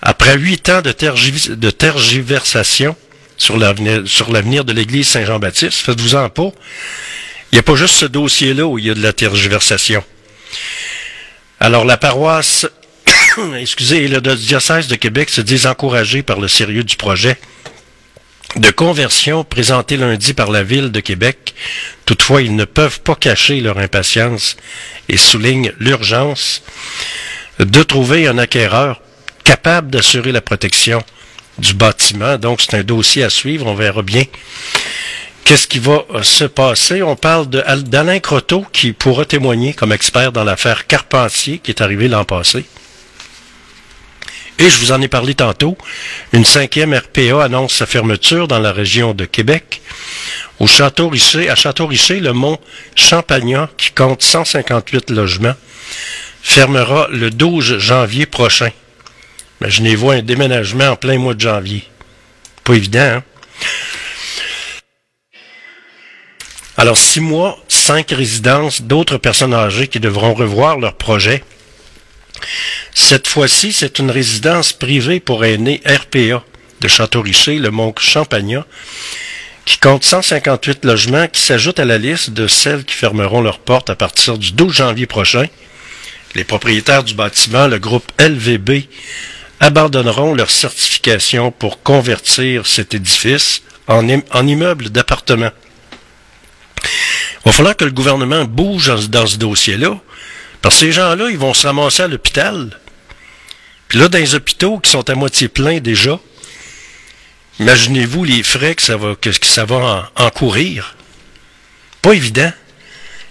Après 0.00 0.38
huit 0.38 0.66
ans 0.70 0.80
de, 0.80 0.94
de 1.54 1.70
tergiversation 1.70 2.96
sur 3.36 3.58
l'avenir 3.58 4.04
sur 4.06 4.32
l'avenir 4.32 4.64
de 4.64 4.72
l'Église 4.72 5.06
Saint-Jean-Baptiste, 5.06 5.80
faites-vous-en 5.80 6.30
pas. 6.30 6.50
Il 7.52 7.56
n'y 7.56 7.58
a 7.58 7.62
pas 7.62 7.76
juste 7.76 7.96
ce 7.96 8.06
dossier-là 8.06 8.66
où 8.66 8.78
il 8.78 8.86
y 8.86 8.90
a 8.90 8.94
de 8.94 9.02
la 9.02 9.12
tergiversation. 9.12 10.02
Alors, 11.60 11.84
la 11.84 11.98
paroisse, 11.98 12.66
excusez, 13.58 14.08
le 14.08 14.20
diocèse 14.20 14.88
de 14.88 14.96
Québec 14.96 15.30
se 15.30 15.40
disent 15.40 15.66
encouragés 15.66 16.22
par 16.22 16.40
le 16.40 16.48
sérieux 16.48 16.84
du 16.84 16.96
projet 16.96 17.38
de 18.56 18.70
conversion 18.70 19.44
présenté 19.44 19.96
lundi 19.96 20.32
par 20.32 20.50
la 20.50 20.62
Ville 20.62 20.90
de 20.90 21.00
Québec. 21.00 21.54
Toutefois, 22.06 22.42
ils 22.42 22.56
ne 22.56 22.64
peuvent 22.64 23.00
pas 23.00 23.14
cacher 23.14 23.60
leur 23.60 23.78
impatience 23.78 24.56
et 25.08 25.16
soulignent 25.16 25.72
l'urgence 25.78 26.62
de 27.58 27.82
trouver 27.82 28.26
un 28.28 28.38
acquéreur 28.38 29.00
capable 29.44 29.90
d'assurer 29.90 30.32
la 30.32 30.40
protection 30.40 31.02
du 31.58 31.74
bâtiment. 31.74 32.38
Donc, 32.38 32.60
c'est 32.60 32.76
un 32.76 32.82
dossier 32.82 33.24
à 33.24 33.30
suivre. 33.30 33.66
On 33.66 33.74
verra 33.74 34.02
bien 34.02 34.24
qu'est-ce 35.44 35.66
qui 35.68 35.78
va 35.78 36.04
euh, 36.14 36.22
se 36.22 36.44
passer. 36.44 37.02
On 37.02 37.16
parle 37.16 37.48
d'Alain 37.48 38.20
Croteau 38.20 38.64
qui 38.72 38.92
pourra 38.92 39.24
témoigner 39.24 39.74
comme 39.74 39.92
expert 39.92 40.32
dans 40.32 40.44
l'affaire 40.44 40.86
Carpentier 40.86 41.58
qui 41.58 41.70
est 41.70 41.82
arrivée 41.82 42.08
l'an 42.08 42.24
passé. 42.24 42.64
Et 44.58 44.70
je 44.70 44.78
vous 44.78 44.92
en 44.92 45.02
ai 45.02 45.08
parlé 45.08 45.34
tantôt, 45.34 45.76
une 46.32 46.44
cinquième 46.44 46.94
RPA 46.94 47.44
annonce 47.44 47.74
sa 47.74 47.86
fermeture 47.86 48.48
dans 48.48 48.58
la 48.58 48.72
région 48.72 49.12
de 49.12 49.26
Québec. 49.26 49.82
Au 50.58 50.66
Château 50.66 51.12
à 51.12 51.54
Château 51.54 51.86
Richer, 51.86 52.20
le 52.20 52.32
mont 52.32 52.58
Champagnat, 52.94 53.68
qui 53.76 53.90
compte 53.90 54.22
158 54.22 55.10
logements, 55.10 55.54
fermera 56.42 57.08
le 57.10 57.30
12 57.30 57.78
janvier 57.78 58.24
prochain. 58.24 58.70
Imaginez-vous 59.60 60.10
un 60.10 60.22
déménagement 60.22 60.88
en 60.88 60.96
plein 60.96 61.18
mois 61.18 61.34
de 61.34 61.40
janvier. 61.40 61.84
Pas 62.64 62.74
évident, 62.74 63.00
hein? 63.00 63.22
Alors, 66.78 66.98
six 66.98 67.20
mois, 67.20 67.58
cinq 67.68 68.10
résidences 68.10 68.82
d'autres 68.82 69.16
personnes 69.16 69.54
âgées 69.54 69.88
qui 69.88 69.98
devront 69.98 70.34
revoir 70.34 70.78
leur 70.78 70.94
projet. 70.94 71.42
Cette 72.94 73.26
fois-ci, 73.28 73.72
c'est 73.72 73.98
une 73.98 74.10
résidence 74.10 74.72
privée 74.72 75.20
pour 75.20 75.44
aînés 75.44 75.80
RPA 75.86 76.42
de 76.80 76.88
Château-Richer, 76.88 77.58
le 77.58 77.70
Mont 77.70 77.94
Champagnat, 77.98 78.66
qui 79.64 79.78
compte 79.78 80.04
158 80.04 80.84
logements 80.84 81.26
qui 81.28 81.40
s'ajoutent 81.42 81.80
à 81.80 81.84
la 81.84 81.98
liste 81.98 82.30
de 82.30 82.46
celles 82.46 82.84
qui 82.84 82.94
fermeront 82.94 83.40
leurs 83.40 83.58
portes 83.58 83.90
à 83.90 83.96
partir 83.96 84.38
du 84.38 84.52
12 84.52 84.72
janvier 84.74 85.06
prochain. 85.06 85.46
Les 86.34 86.44
propriétaires 86.44 87.02
du 87.04 87.14
bâtiment, 87.14 87.66
le 87.66 87.78
groupe 87.78 88.10
LVB, 88.20 88.84
abandonneront 89.60 90.34
leur 90.34 90.50
certification 90.50 91.50
pour 91.50 91.82
convertir 91.82 92.66
cet 92.66 92.94
édifice 92.94 93.62
en, 93.88 94.08
im- 94.08 94.22
en 94.32 94.46
immeuble 94.46 94.90
d'appartement. 94.90 95.50
Il 96.84 97.46
va 97.46 97.52
falloir 97.52 97.76
que 97.76 97.84
le 97.84 97.90
gouvernement 97.92 98.44
bouge 98.44 98.92
dans 99.08 99.26
ce 99.26 99.36
dossier-là, 99.36 99.98
que 100.68 100.74
ces 100.74 100.92
gens-là, 100.92 101.28
ils 101.30 101.38
vont 101.38 101.54
se 101.54 101.66
ramasser 101.66 102.02
à 102.02 102.08
l'hôpital. 102.08 102.78
Puis 103.88 103.98
là, 103.98 104.08
dans 104.08 104.18
les 104.18 104.34
hôpitaux 104.34 104.78
qui 104.78 104.90
sont 104.90 105.08
à 105.08 105.14
moitié 105.14 105.48
pleins 105.48 105.78
déjà, 105.78 106.18
imaginez-vous 107.60 108.24
les 108.24 108.42
frais 108.42 108.74
que 108.74 108.82
ça 108.82 108.96
va, 108.96 109.14
que, 109.14 109.30
que 109.30 109.46
ça 109.46 109.64
va 109.64 109.76
en- 110.16 110.24
encourir. 110.24 110.96
Pas 112.02 112.12
évident. 112.14 112.52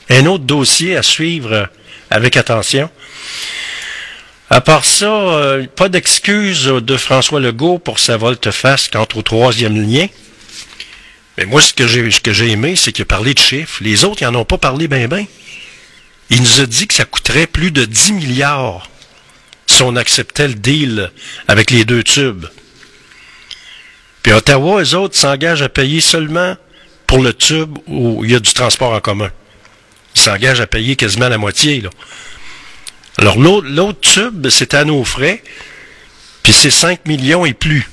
Un 0.10 0.26
autre 0.28 0.44
dossier 0.44 0.96
à 0.96 1.04
suivre 1.04 1.52
euh, 1.52 1.66
avec 2.10 2.38
attention. 2.38 2.90
À 4.50 4.62
part 4.62 4.86
ça, 4.86 5.06
euh, 5.08 5.66
pas 5.76 5.90
d'excuse 5.90 6.66
de 6.66 6.98
François 6.98 7.40
Legault 7.40 7.80
pour 7.80 7.98
sa 8.00 8.16
volte-face 8.16 8.88
quant 8.88 9.08
au 9.16 9.22
troisième 9.24 9.82
lien. 9.82 10.08
Mais 11.38 11.46
moi, 11.46 11.62
ce 11.62 11.74
que 11.74 11.88
j'ai 11.88 12.10
ce 12.12 12.22
que 12.22 12.32
j'ai 12.32 12.52
aimé, 12.52 12.76
c'est 12.76 12.92
qu'il 12.92 13.02
a 13.02 13.06
parlé 13.06 13.34
de 13.34 13.40
chiffres. 13.40 13.80
Les 13.82 14.06
autres, 14.06 14.22
ils 14.22 14.26
n'en 14.26 14.42
ont 14.42 14.46
pas 14.46 14.58
parlé 14.60 14.88
bien 14.88 15.08
bien. 15.08 15.26
Il 16.30 16.42
nous 16.42 16.60
a 16.60 16.66
dit 16.66 16.88
que 16.88 16.94
ça 16.94 17.06
coûterait 17.06 17.48
plus 17.48 17.72
de 17.72 17.86
10 17.86 18.14
milliards 18.14 18.90
si 19.68 19.82
on 19.84 19.96
acceptait 19.96 20.48
le 20.48 20.56
deal 20.56 21.12
avec 21.48 21.72
les 21.72 21.86
deux 21.86 22.04
tubes. 22.04 22.46
Puis 24.24 24.34
Ottawa, 24.34 24.82
eux 24.82 24.96
autres, 24.96 25.16
s'engagent 25.16 25.62
à 25.62 25.70
payer 25.70 26.02
seulement 26.02 26.58
pour 27.06 27.20
le 27.20 27.34
tube 27.34 27.78
où 27.88 28.24
il 28.26 28.32
y 28.32 28.36
a 28.36 28.40
du 28.40 28.54
transport 28.54 28.94
en 28.94 29.00
commun. 29.00 29.32
Ils 30.16 30.22
s'engagent 30.22 30.62
à 30.62 30.68
payer 30.68 30.96
quasiment 30.96 31.30
la 31.30 31.38
moitié. 31.38 31.84
Alors, 33.18 33.38
l'autre 33.38 34.02
tube, 34.02 34.50
c'est 34.50 34.74
à 34.74 34.84
nos 34.84 35.04
frais, 35.04 35.44
puis 36.42 36.54
c'est 36.54 36.72
5 36.72 37.06
millions 37.06 37.46
et 37.46 37.54
plus. 37.54 37.88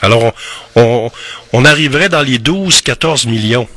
Alors, 0.00 0.32
on 0.76 1.64
arriverait 1.64 2.08
dans 2.08 2.22
les 2.22 2.38
12-14 2.38 3.28
millions. 3.28 3.68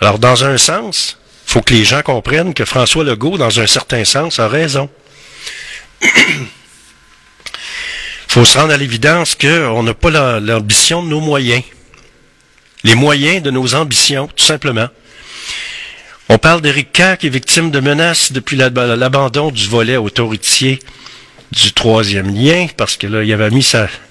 Alors, 0.00 0.18
dans 0.18 0.44
un 0.44 0.56
sens, 0.56 1.18
faut 1.54 1.62
que 1.62 1.72
les 1.72 1.84
gens 1.84 2.02
comprennent 2.02 2.52
que 2.52 2.64
François 2.64 3.04
Legault, 3.04 3.38
dans 3.38 3.60
un 3.60 3.68
certain 3.68 4.04
sens, 4.04 4.40
a 4.40 4.48
raison. 4.48 4.90
faut 8.28 8.44
se 8.44 8.58
rendre 8.58 8.72
à 8.72 8.76
l'évidence 8.76 9.36
qu'on 9.36 9.84
n'a 9.84 9.94
pas 9.94 10.10
la- 10.10 10.40
l'ambition 10.40 11.04
de 11.04 11.08
nos 11.10 11.20
moyens. 11.20 11.62
Les 12.82 12.96
moyens 12.96 13.40
de 13.40 13.52
nos 13.52 13.76
ambitions, 13.76 14.26
tout 14.34 14.44
simplement. 14.44 14.88
On 16.28 16.38
parle 16.38 16.60
d'Éric 16.60 16.90
Kerr 16.90 17.18
qui 17.18 17.28
est 17.28 17.30
victime 17.30 17.70
de 17.70 17.78
menaces 17.78 18.32
depuis 18.32 18.56
la- 18.56 18.70
l'abandon 18.70 19.52
du 19.52 19.68
volet 19.68 19.96
autoritier 19.96 20.80
du 21.52 21.72
troisième 21.72 22.34
lien, 22.34 22.66
parce 22.76 22.96
que 22.96 23.06
là, 23.06 23.22
il 23.22 23.32
avait 23.32 23.50
mis, 23.50 23.64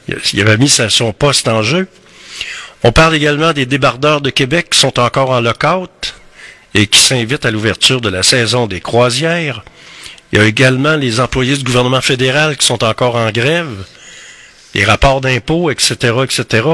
il 0.08 0.90
son 0.90 1.12
poste 1.12 1.50
en 1.50 1.62
jeu. 1.62 1.90
On 2.84 2.94
parle 2.94 3.16
également 3.16 3.52
des 3.52 3.66
débardeurs 3.66 4.22
de 4.22 4.30
Québec 4.30 4.70
qui 4.70 4.80
sont 4.80 4.98
encore 4.98 5.32
en 5.32 5.42
lockout 5.42 6.14
et 6.74 6.88
qui 6.88 7.00
s'invitent 7.00 7.46
à 7.46 7.52
l'ouverture 7.52 8.02
de 8.02 8.10
la 8.10 8.24
saison 8.24 8.68
des 8.68 8.82
croisières. 8.82 9.64
Il 10.32 10.40
y 10.40 10.42
a 10.42 10.46
également 10.46 10.96
les 10.96 11.20
employés 11.20 11.56
du 11.56 11.64
gouvernement 11.64 12.02
fédéral 12.02 12.58
qui 12.58 12.66
sont 12.66 12.84
encore 12.84 13.16
en 13.16 13.30
grève, 13.32 13.86
les 14.74 14.84
rapports 14.84 15.22
d'impôts, 15.22 15.70
etc., 15.70 16.14
etc. 16.24 16.68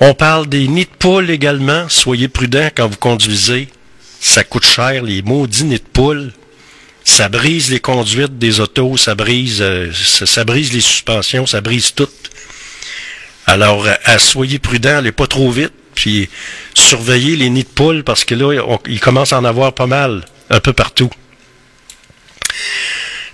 On 0.00 0.14
parle 0.14 0.46
des 0.46 0.68
nids 0.68 0.84
de 0.84 0.96
poules 0.98 1.30
également. 1.30 1.88
Soyez 1.88 2.28
prudents 2.28 2.70
quand 2.74 2.88
vous 2.88 2.96
conduisez. 2.96 3.68
Ça 4.20 4.44
coûte 4.44 4.66
cher, 4.66 5.02
les 5.02 5.22
maudits 5.22 5.64
nids 5.64 5.76
de 5.76 5.84
poules. 5.92 6.32
Ça 7.04 7.28
brise 7.28 7.70
les 7.70 7.78
conduites 7.80 8.36
des 8.38 8.58
autos, 8.58 8.96
ça 8.96 9.14
brise, 9.14 9.58
euh, 9.60 9.92
ça, 9.92 10.44
brise 10.44 10.72
les 10.72 10.80
suspensions, 10.80 11.46
ça 11.46 11.60
brise 11.60 11.94
tout. 11.94 12.08
Alors, 13.46 13.86
euh, 13.86 14.18
soyez 14.18 14.58
prudents, 14.58 14.96
allez 14.96 15.12
pas 15.12 15.28
trop 15.28 15.50
vite, 15.52 15.72
puis 15.96 16.28
surveillez 16.74 17.34
les 17.34 17.50
nids 17.50 17.64
de 17.64 17.68
poules 17.68 18.04
parce 18.04 18.24
que 18.24 18.36
là, 18.36 18.78
il 18.86 19.00
commence 19.00 19.32
à 19.32 19.38
en 19.40 19.44
avoir 19.44 19.72
pas 19.72 19.88
mal, 19.88 20.24
un 20.50 20.60
peu 20.60 20.72
partout. 20.72 21.10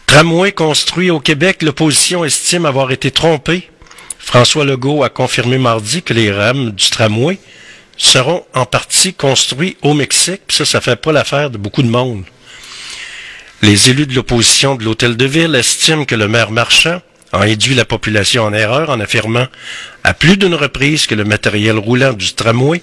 Tramway 0.07 0.53
construit 0.53 1.11
au 1.11 1.21
Québec, 1.21 1.63
l'opposition 1.63 2.25
estime 2.25 2.65
avoir 2.65 2.91
été 2.91 3.11
trompée. 3.11 3.69
François 4.19 4.65
Legault 4.65 5.03
a 5.03 5.11
confirmé 5.11 5.59
mardi 5.59 6.03
que 6.03 6.15
les 6.15 6.31
rames 6.33 6.71
du 6.71 6.89
tramway 6.89 7.39
seront 7.97 8.45
en 8.55 8.65
partie 8.65 9.15
construits 9.15 9.77
au 9.83 9.95
Mexique. 9.95 10.43
Puis 10.47 10.57
ça, 10.57 10.65
ça 10.65 10.81
fait 10.81 10.97
pas 10.97 11.13
l'affaire 11.13 11.51
de 11.51 11.59
beaucoup 11.59 11.83
de 11.83 11.89
monde. 11.89 12.25
Les 13.63 13.91
élus 13.91 14.07
de 14.07 14.15
l'opposition 14.15 14.75
de 14.77 14.85
l'Hôtel 14.85 15.17
de 15.17 15.25
Ville 15.25 15.55
estiment 15.55 16.05
que 16.05 16.15
le 16.15 16.29
maire 16.29 16.51
Marchand 16.51 17.01
a 17.33 17.41
induit 17.41 17.75
la 17.75 17.85
population 17.85 18.45
en 18.45 18.53
erreur 18.53 18.91
en 18.91 19.01
affirmant 19.01 19.47
à 20.05 20.15
plus 20.15 20.37
d'une 20.37 20.55
reprise 20.55 21.07
que 21.07 21.15
le 21.15 21.25
matériel 21.25 21.79
roulant 21.79 22.13
du 22.13 22.35
tramway 22.35 22.83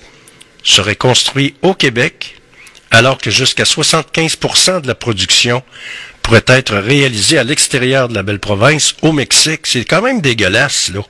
serait 0.63 0.95
construit 0.95 1.53
au 1.61 1.73
Québec, 1.73 2.35
alors 2.91 3.17
que 3.19 3.30
jusqu'à 3.31 3.63
75% 3.63 4.81
de 4.81 4.88
la 4.88 4.95
production 4.95 5.61
pourrait 6.23 6.43
être 6.47 6.76
réalisée 6.76 7.38
à 7.38 7.43
l'extérieur 7.43 8.07
de 8.09 8.15
la 8.15 8.23
belle 8.23 8.39
province, 8.39 8.95
au 9.01 9.11
Mexique. 9.11 9.61
C'est 9.65 9.85
quand 9.85 10.01
même 10.01 10.21
dégueulasse, 10.21 10.91
là. 10.93 11.01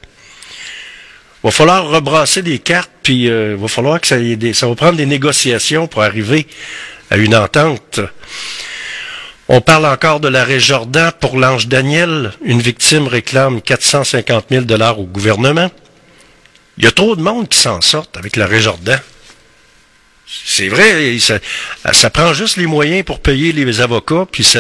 Va 1.44 1.52
falloir 1.52 1.88
rebrasser 1.88 2.42
des 2.42 2.60
cartes, 2.60 2.92
puis 3.02 3.30
euh, 3.30 3.56
va 3.58 3.68
falloir 3.70 4.02
que 4.02 4.08
ça, 4.08 4.18
ait 4.20 4.36
des- 4.36 4.54
ça 4.54 4.68
va 4.68 4.76
prendre 4.76 4.98
des 4.98 5.06
négociations 5.06 5.88
pour 5.88 6.04
arriver 6.04 6.46
à 7.10 7.16
une 7.18 7.34
entente. 7.34 8.02
On 9.52 9.62
parle 9.62 9.88
encore 9.88 10.20
de 10.20 10.28
l'arrêt 10.28 10.60
Jordan 10.60 11.12
pour 11.20 11.36
l'ange 11.36 11.68
Daniel. 11.68 12.34
Une 12.44 12.62
victime 12.62 13.08
réclame 13.08 13.64
450 13.64 14.46
000 14.52 14.66
dollars 14.66 15.00
au 15.00 15.06
gouvernement. 15.06 15.72
Il 16.78 16.84
y 16.84 16.88
a 16.88 16.92
trop 16.92 17.16
de 17.16 17.24
monde 17.24 17.50
qui 17.50 17.58
s'en 17.58 17.82
sortent 17.82 18.16
avec 18.16 18.36
l'arrêt 18.36 18.60
Jordan. 18.60 19.02
C'est 20.28 20.68
vrai, 20.68 21.18
ça, 21.18 22.10
prend 22.12 22.32
juste 22.34 22.58
les 22.58 22.68
moyens 22.68 23.04
pour 23.04 23.22
payer 23.22 23.52
les 23.52 23.82
avocats, 23.82 24.28
puis 24.32 24.44
ça, 24.44 24.60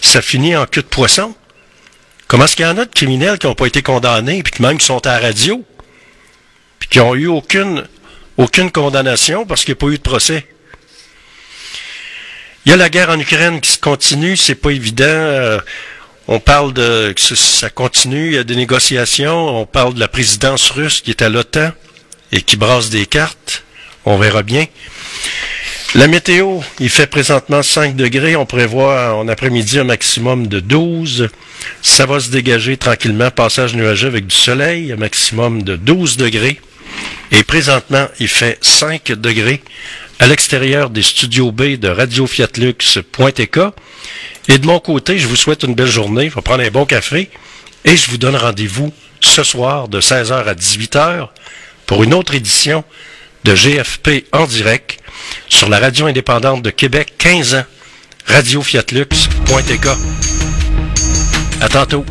ça 0.00 0.20
finit 0.20 0.56
en 0.56 0.66
queue 0.66 0.82
de 0.82 0.88
poisson. 0.88 1.32
Comment 2.26 2.46
est-ce 2.46 2.56
qu'il 2.56 2.66
y 2.66 2.68
en 2.68 2.76
a 2.76 2.86
de 2.86 2.92
criminels 2.92 3.38
qui 3.38 3.46
n'ont 3.46 3.54
pas 3.54 3.66
été 3.66 3.82
condamnés, 3.82 4.42
puis 4.42 4.52
qui 4.52 4.62
même 4.62 4.78
qui 4.78 4.86
sont 4.86 5.06
à 5.06 5.12
la 5.12 5.28
radio, 5.28 5.64
puis 6.80 6.88
qui 6.88 6.98
n'ont 6.98 7.14
eu 7.14 7.28
aucune, 7.28 7.86
aucune 8.36 8.72
condamnation 8.72 9.46
parce 9.46 9.64
qu'il 9.64 9.74
n'y 9.74 9.78
a 9.78 9.80
pas 9.80 9.92
eu 9.94 9.98
de 9.98 10.02
procès? 10.02 10.44
Il 12.66 12.70
y 12.70 12.72
a 12.72 12.76
la 12.76 12.88
guerre 12.88 13.10
en 13.10 13.18
Ukraine 13.18 13.60
qui 13.60 13.70
se 13.70 13.78
continue, 13.78 14.36
c'est 14.36 14.54
pas 14.54 14.70
évident. 14.70 15.04
euh, 15.04 15.58
on 16.28 16.40
parle 16.40 16.72
de 16.72 17.12
que 17.14 17.20
ça- 17.20 17.68
continue, 17.68 18.28
il 18.28 18.34
y 18.34 18.38
a 18.38 18.44
des 18.44 18.56
négociations. 18.56 19.60
On 19.60 19.66
parle 19.66 19.92
de 19.94 20.00
la 20.00 20.08
présidence 20.08 20.70
russe 20.70 21.02
qui 21.02 21.10
est 21.10 21.20
à 21.20 21.28
l'OTAN 21.28 21.72
et 22.32 22.40
qui 22.40 22.56
brasse 22.56 22.88
des 22.88 23.04
cartes. 23.04 23.62
On 24.06 24.16
verra 24.16 24.42
bien. 24.42 24.64
La 25.94 26.08
météo, 26.08 26.60
il 26.80 26.88
fait 26.88 27.06
présentement 27.06 27.62
5 27.62 27.94
degrés. 27.94 28.34
On 28.36 28.46
prévoit 28.46 29.14
en 29.14 29.28
après-midi 29.28 29.78
un 29.78 29.84
maximum 29.84 30.46
de 30.48 30.60
12. 30.60 31.28
Ça 31.82 32.06
va 32.06 32.18
se 32.20 32.30
dégager 32.30 32.76
tranquillement. 32.78 33.30
Passage 33.30 33.74
nuageux 33.74 34.08
avec 34.08 34.26
du 34.26 34.34
soleil, 34.34 34.90
un 34.92 34.96
maximum 34.96 35.62
de 35.62 35.76
12 35.76 36.16
degrés. 36.16 36.58
Et 37.30 37.44
présentement, 37.44 38.08
il 38.18 38.28
fait 38.28 38.58
5 38.62 39.12
degrés 39.12 39.62
à 40.18 40.26
l'extérieur 40.26 40.90
des 40.90 41.02
studios 41.02 41.52
B 41.52 41.76
de 41.76 41.88
Radio 41.88 42.26
Fiat. 42.26 42.48
Et 44.48 44.58
de 44.58 44.66
mon 44.66 44.78
côté, 44.78 45.18
je 45.18 45.26
vous 45.26 45.36
souhaite 45.36 45.62
une 45.62 45.74
belle 45.74 45.86
journée. 45.86 46.28
Je 46.30 46.34
vais 46.34 46.42
prendre 46.42 46.62
un 46.62 46.70
bon 46.70 46.84
café 46.84 47.30
et 47.84 47.96
je 47.96 48.10
vous 48.10 48.18
donne 48.18 48.36
rendez-vous 48.36 48.92
ce 49.20 49.42
soir 49.42 49.88
de 49.88 50.00
16h 50.00 50.32
à 50.32 50.54
18h 50.54 51.28
pour 51.86 52.02
une 52.02 52.14
autre 52.14 52.34
édition 52.34 52.84
de 53.44 53.54
GFP 53.54 54.26
en 54.32 54.46
direct 54.46 54.98
sur 55.48 55.68
la 55.68 55.78
radio 55.78 56.06
indépendante 56.06 56.62
de 56.62 56.70
Québec, 56.70 57.14
15 57.18 57.54
ans, 57.56 57.64
Radio 58.26 58.62
Fiat 58.62 58.84
Lux 58.92 59.28
Pointe-K. 59.46 59.88
À 61.60 61.68
tantôt. 61.68 62.04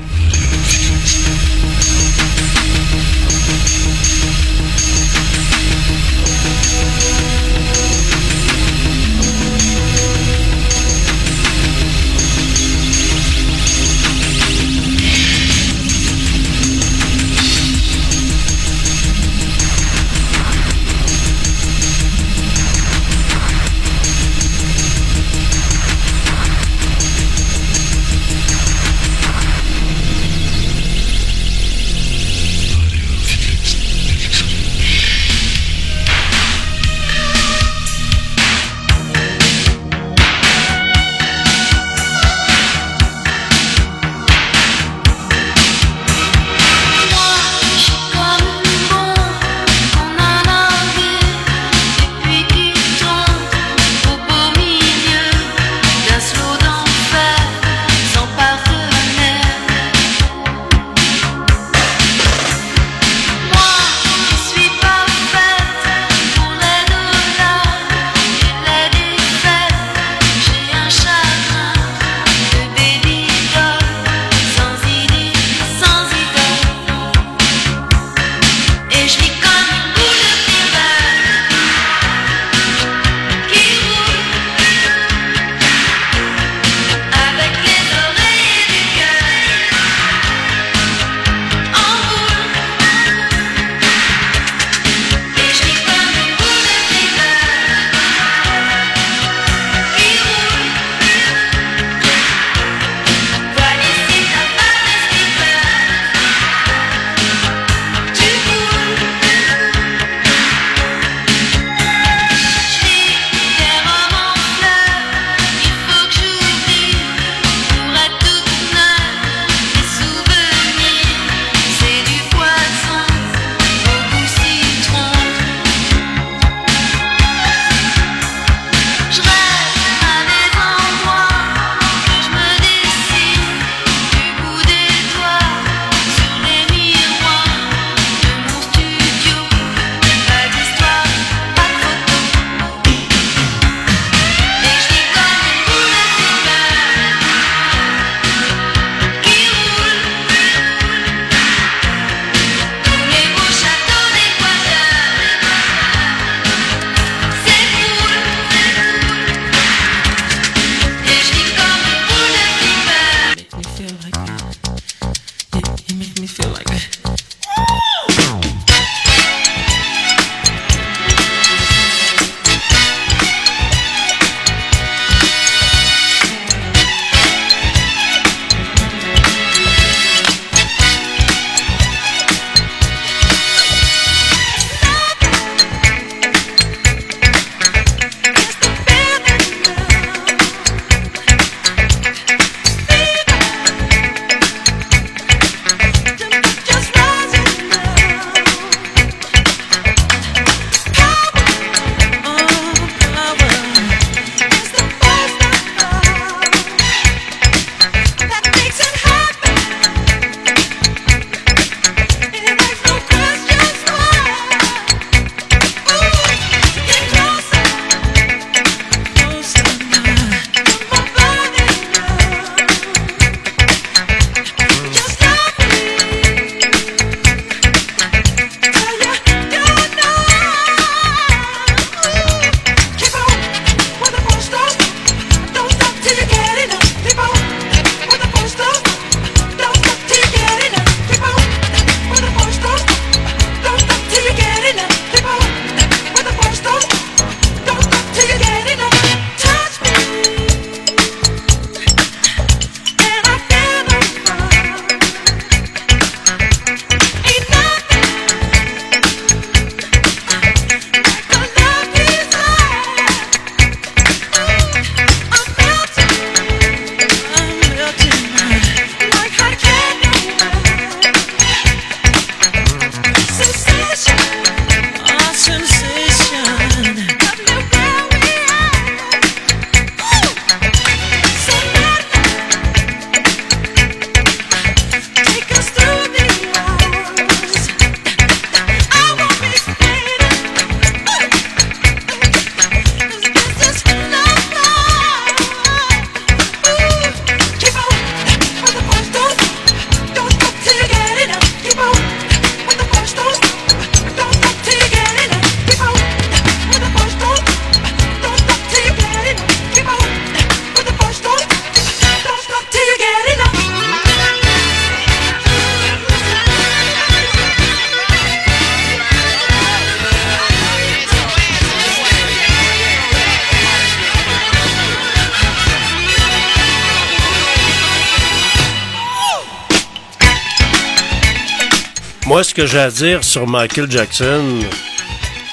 que 332.64 332.69
j'ai 332.69 332.80
à 332.80 332.90
dire 332.90 333.26
sur 333.26 333.45
Michael 333.45 333.91
Jackson, 333.91 334.41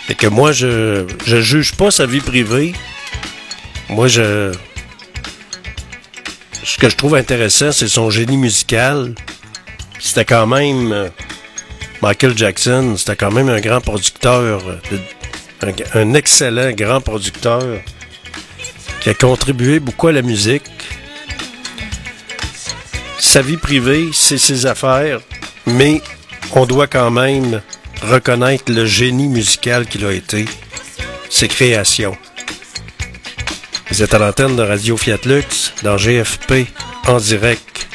c'est 0.07 0.15
que 0.15 0.29
moi, 0.29 0.53
je, 0.53 1.05
je 1.27 1.41
juge 1.41 1.75
pas 1.75 1.91
sa 1.91 2.07
vie 2.07 2.21
privée. 2.21 2.73
Moi, 3.89 4.07
je. 4.07 4.53
Ce 6.63 6.79
que 6.79 6.89
je 6.89 6.95
trouve 6.95 7.17
intéressant, 7.17 7.73
c'est 7.73 7.89
son 7.89 8.11
génie 8.11 8.37
musical. 8.37 9.17
C'était 9.99 10.25
quand 10.25 10.47
même. 10.47 10.93
Euh, 10.93 11.09
Michael 12.01 12.39
Jackson, 12.39 12.95
c'était 12.97 13.17
quand 13.17 13.33
même 13.33 13.49
un 13.49 13.61
grand 13.61 13.81
producteur, 13.81 14.63
euh, 15.65 15.73
un 15.95 16.15
excellent 16.15 16.71
grand 16.71 17.01
producteur 17.01 17.65
qui 19.01 19.11
a 19.11 19.15
contribué 19.15 19.81
beaucoup 19.81 20.07
à 20.07 20.13
la 20.13 20.23
musique. 20.23 20.71
Sa 23.19 23.43
vie 23.43 23.57
privée, 23.57 24.11
c'est 24.13 24.39
ses 24.39 24.67
affaires, 24.67 25.21
mais 25.67 26.01
on 26.57 26.67
doit 26.67 26.87
quand 26.87 27.11
même 27.11 27.61
reconnaître 28.03 28.73
le 28.73 28.85
génie 28.87 29.29
musical 29.29 29.87
qu'il 29.87 30.05
a 30.05 30.13
été, 30.13 30.47
ses 31.29 31.49
créations. 31.49 32.17
Vous 33.91 34.03
êtes 34.03 34.15
à 34.15 34.19
l'antenne 34.19 34.57
de 34.57 34.63
Radio 34.63 34.97
Fiat 34.97 35.19
Lux 35.25 35.73
dans 35.83 35.97
GFP 35.97 36.67
en 37.07 37.19
direct. 37.19 37.89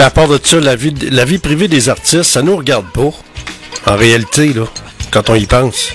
À 0.00 0.10
part 0.10 0.28
de 0.28 0.38
ça, 0.42 0.60
la 0.60 0.76
vie, 0.76 0.94
la 1.10 1.24
vie 1.24 1.38
privée 1.38 1.66
des 1.68 1.88
artistes, 1.88 2.22
ça 2.22 2.40
nous 2.40 2.56
regarde 2.56 2.86
pas. 2.92 3.10
En 3.88 3.96
réalité, 3.96 4.52
là, 4.52 4.66
quand 5.10 5.30
on 5.30 5.34
y 5.34 5.46
pense. 5.46 5.94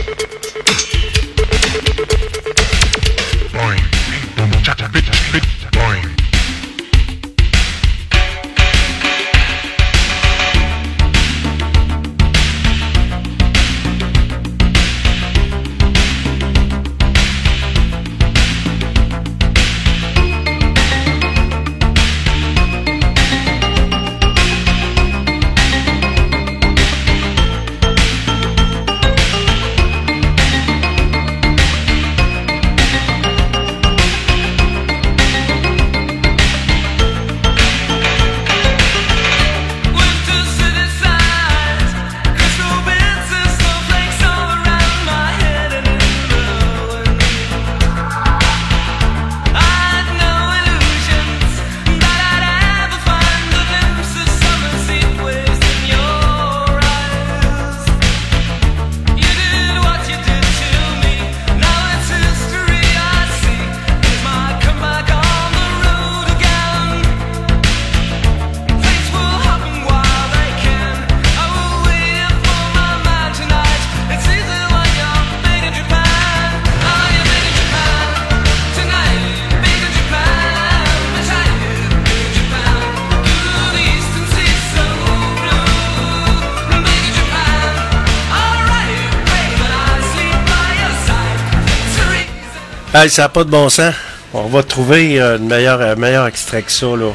Hey, 92.93 93.09
ça 93.09 93.23
n'a 93.23 93.29
pas 93.29 93.43
de 93.43 93.49
bon 93.49 93.69
sens. 93.69 93.93
On 94.33 94.47
va 94.47 94.63
trouver 94.63 95.19
euh, 95.21 95.35
un 95.37 95.95
meilleur 95.95 96.27
extrait 96.27 96.61
que 96.61 96.71
ça, 96.71 96.87
là. 96.87 97.11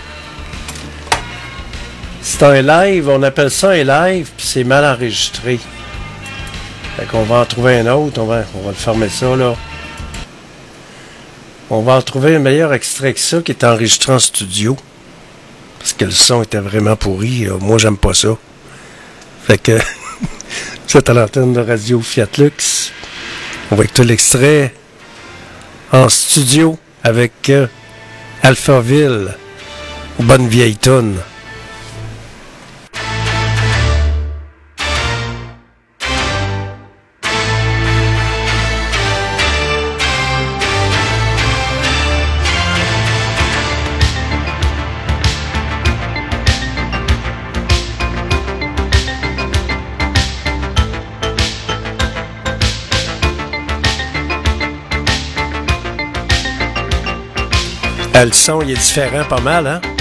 C'est 2.22 2.42
un 2.42 2.62
live, 2.62 3.08
on 3.08 3.22
appelle 3.22 3.50
ça 3.50 3.70
un 3.70 3.84
live, 3.84 4.30
puis 4.36 4.46
c'est 4.46 4.64
mal 4.64 4.84
enregistré. 4.84 5.60
Fait 6.96 7.04
qu'on 7.06 7.22
va 7.24 7.36
en 7.40 7.44
trouver 7.44 7.78
un 7.80 7.86
autre, 7.94 8.20
on 8.20 8.24
va, 8.26 8.42
on 8.54 8.62
va 8.62 8.68
le 8.70 8.74
fermer 8.74 9.08
ça, 9.08 9.36
là. 9.36 9.54
On 11.68 11.82
va 11.82 11.94
en 11.94 12.02
trouver 12.02 12.36
un 12.36 12.38
meilleur 12.40 12.72
extrait 12.72 13.12
que 13.12 13.20
ça 13.20 13.40
qui 13.42 13.52
est 13.52 13.64
enregistré 13.64 14.12
en 14.12 14.18
studio. 14.18 14.76
Parce 15.78 15.92
que 15.92 16.04
le 16.06 16.10
son 16.10 16.42
était 16.42 16.58
vraiment 16.58 16.96
pourri. 16.96 17.46
euh, 17.46 17.58
Moi, 17.60 17.78
j'aime 17.78 17.98
pas 17.98 18.14
ça. 18.14 18.30
Fait 19.46 19.58
que, 19.58 19.72
vous 20.88 20.96
êtes 20.96 21.08
à 21.10 21.12
l'antenne 21.14 21.52
de 21.52 21.60
Radio 21.60 22.00
Fiat 22.00 22.28
Lux. 22.38 22.92
On 23.70 23.76
va 23.76 23.84
écouter 23.84 24.04
l'extrait 24.04 24.74
en 25.96 26.08
studio 26.10 26.78
avec 27.02 27.48
euh, 27.48 27.66
Alphaville. 28.42 29.34
Bonne 30.18 30.46
vieille 30.46 30.76
tonne. 30.76 31.16
Le 58.24 58.32
son, 58.32 58.62
il 58.62 58.70
est 58.70 58.74
différent 58.74 59.24
pas 59.28 59.40
mal, 59.40 59.66
hein? 59.66 59.95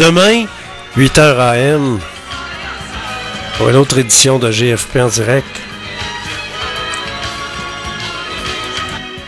demain, 0.00 0.46
8h 0.96 1.38
AM, 1.38 2.00
pour 3.58 3.68
une 3.68 3.76
autre 3.76 3.98
édition 3.98 4.38
de 4.38 4.50
GFP 4.50 4.96
en 4.96 5.08
direct. 5.08 5.60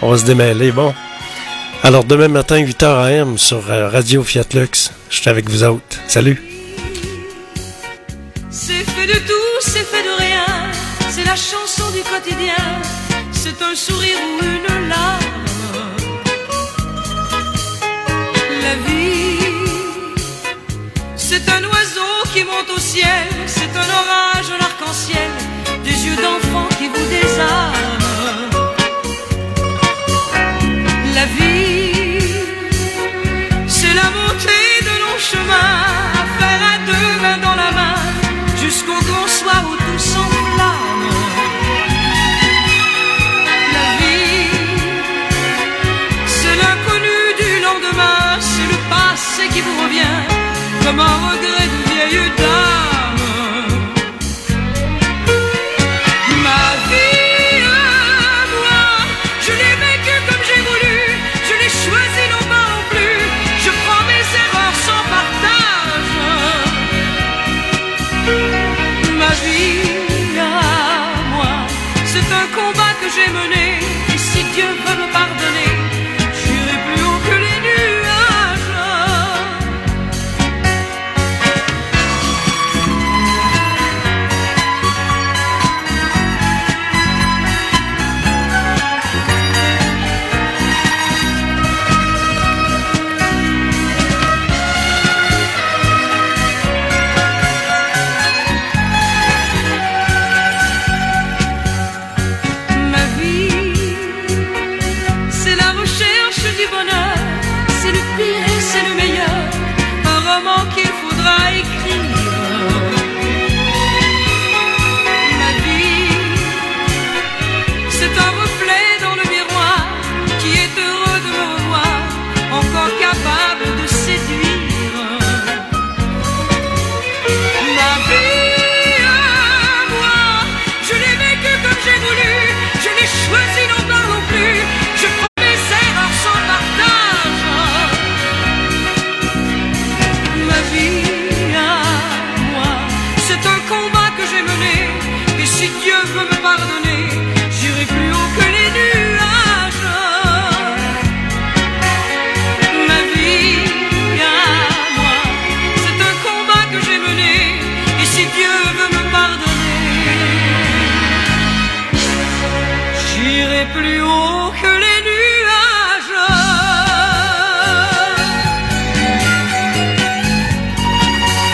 On 0.01 0.11
va 0.11 0.17
se 0.17 0.25
démêler, 0.25 0.73
bon. 0.73 0.95
Alors 1.83 2.05
demain 2.05 2.29
matin, 2.29 2.57
8h 2.57 2.85
AM 2.87 3.37
sur 3.37 3.71
euh, 3.71 3.91
Radio 3.91 4.23
Fiat 4.23 4.47
Lux. 4.55 4.93
Je 5.11 5.17
suis 5.21 5.29
avec 5.29 5.51
vous 5.51 5.63
autres. 5.63 5.99
Salut! 6.09 6.52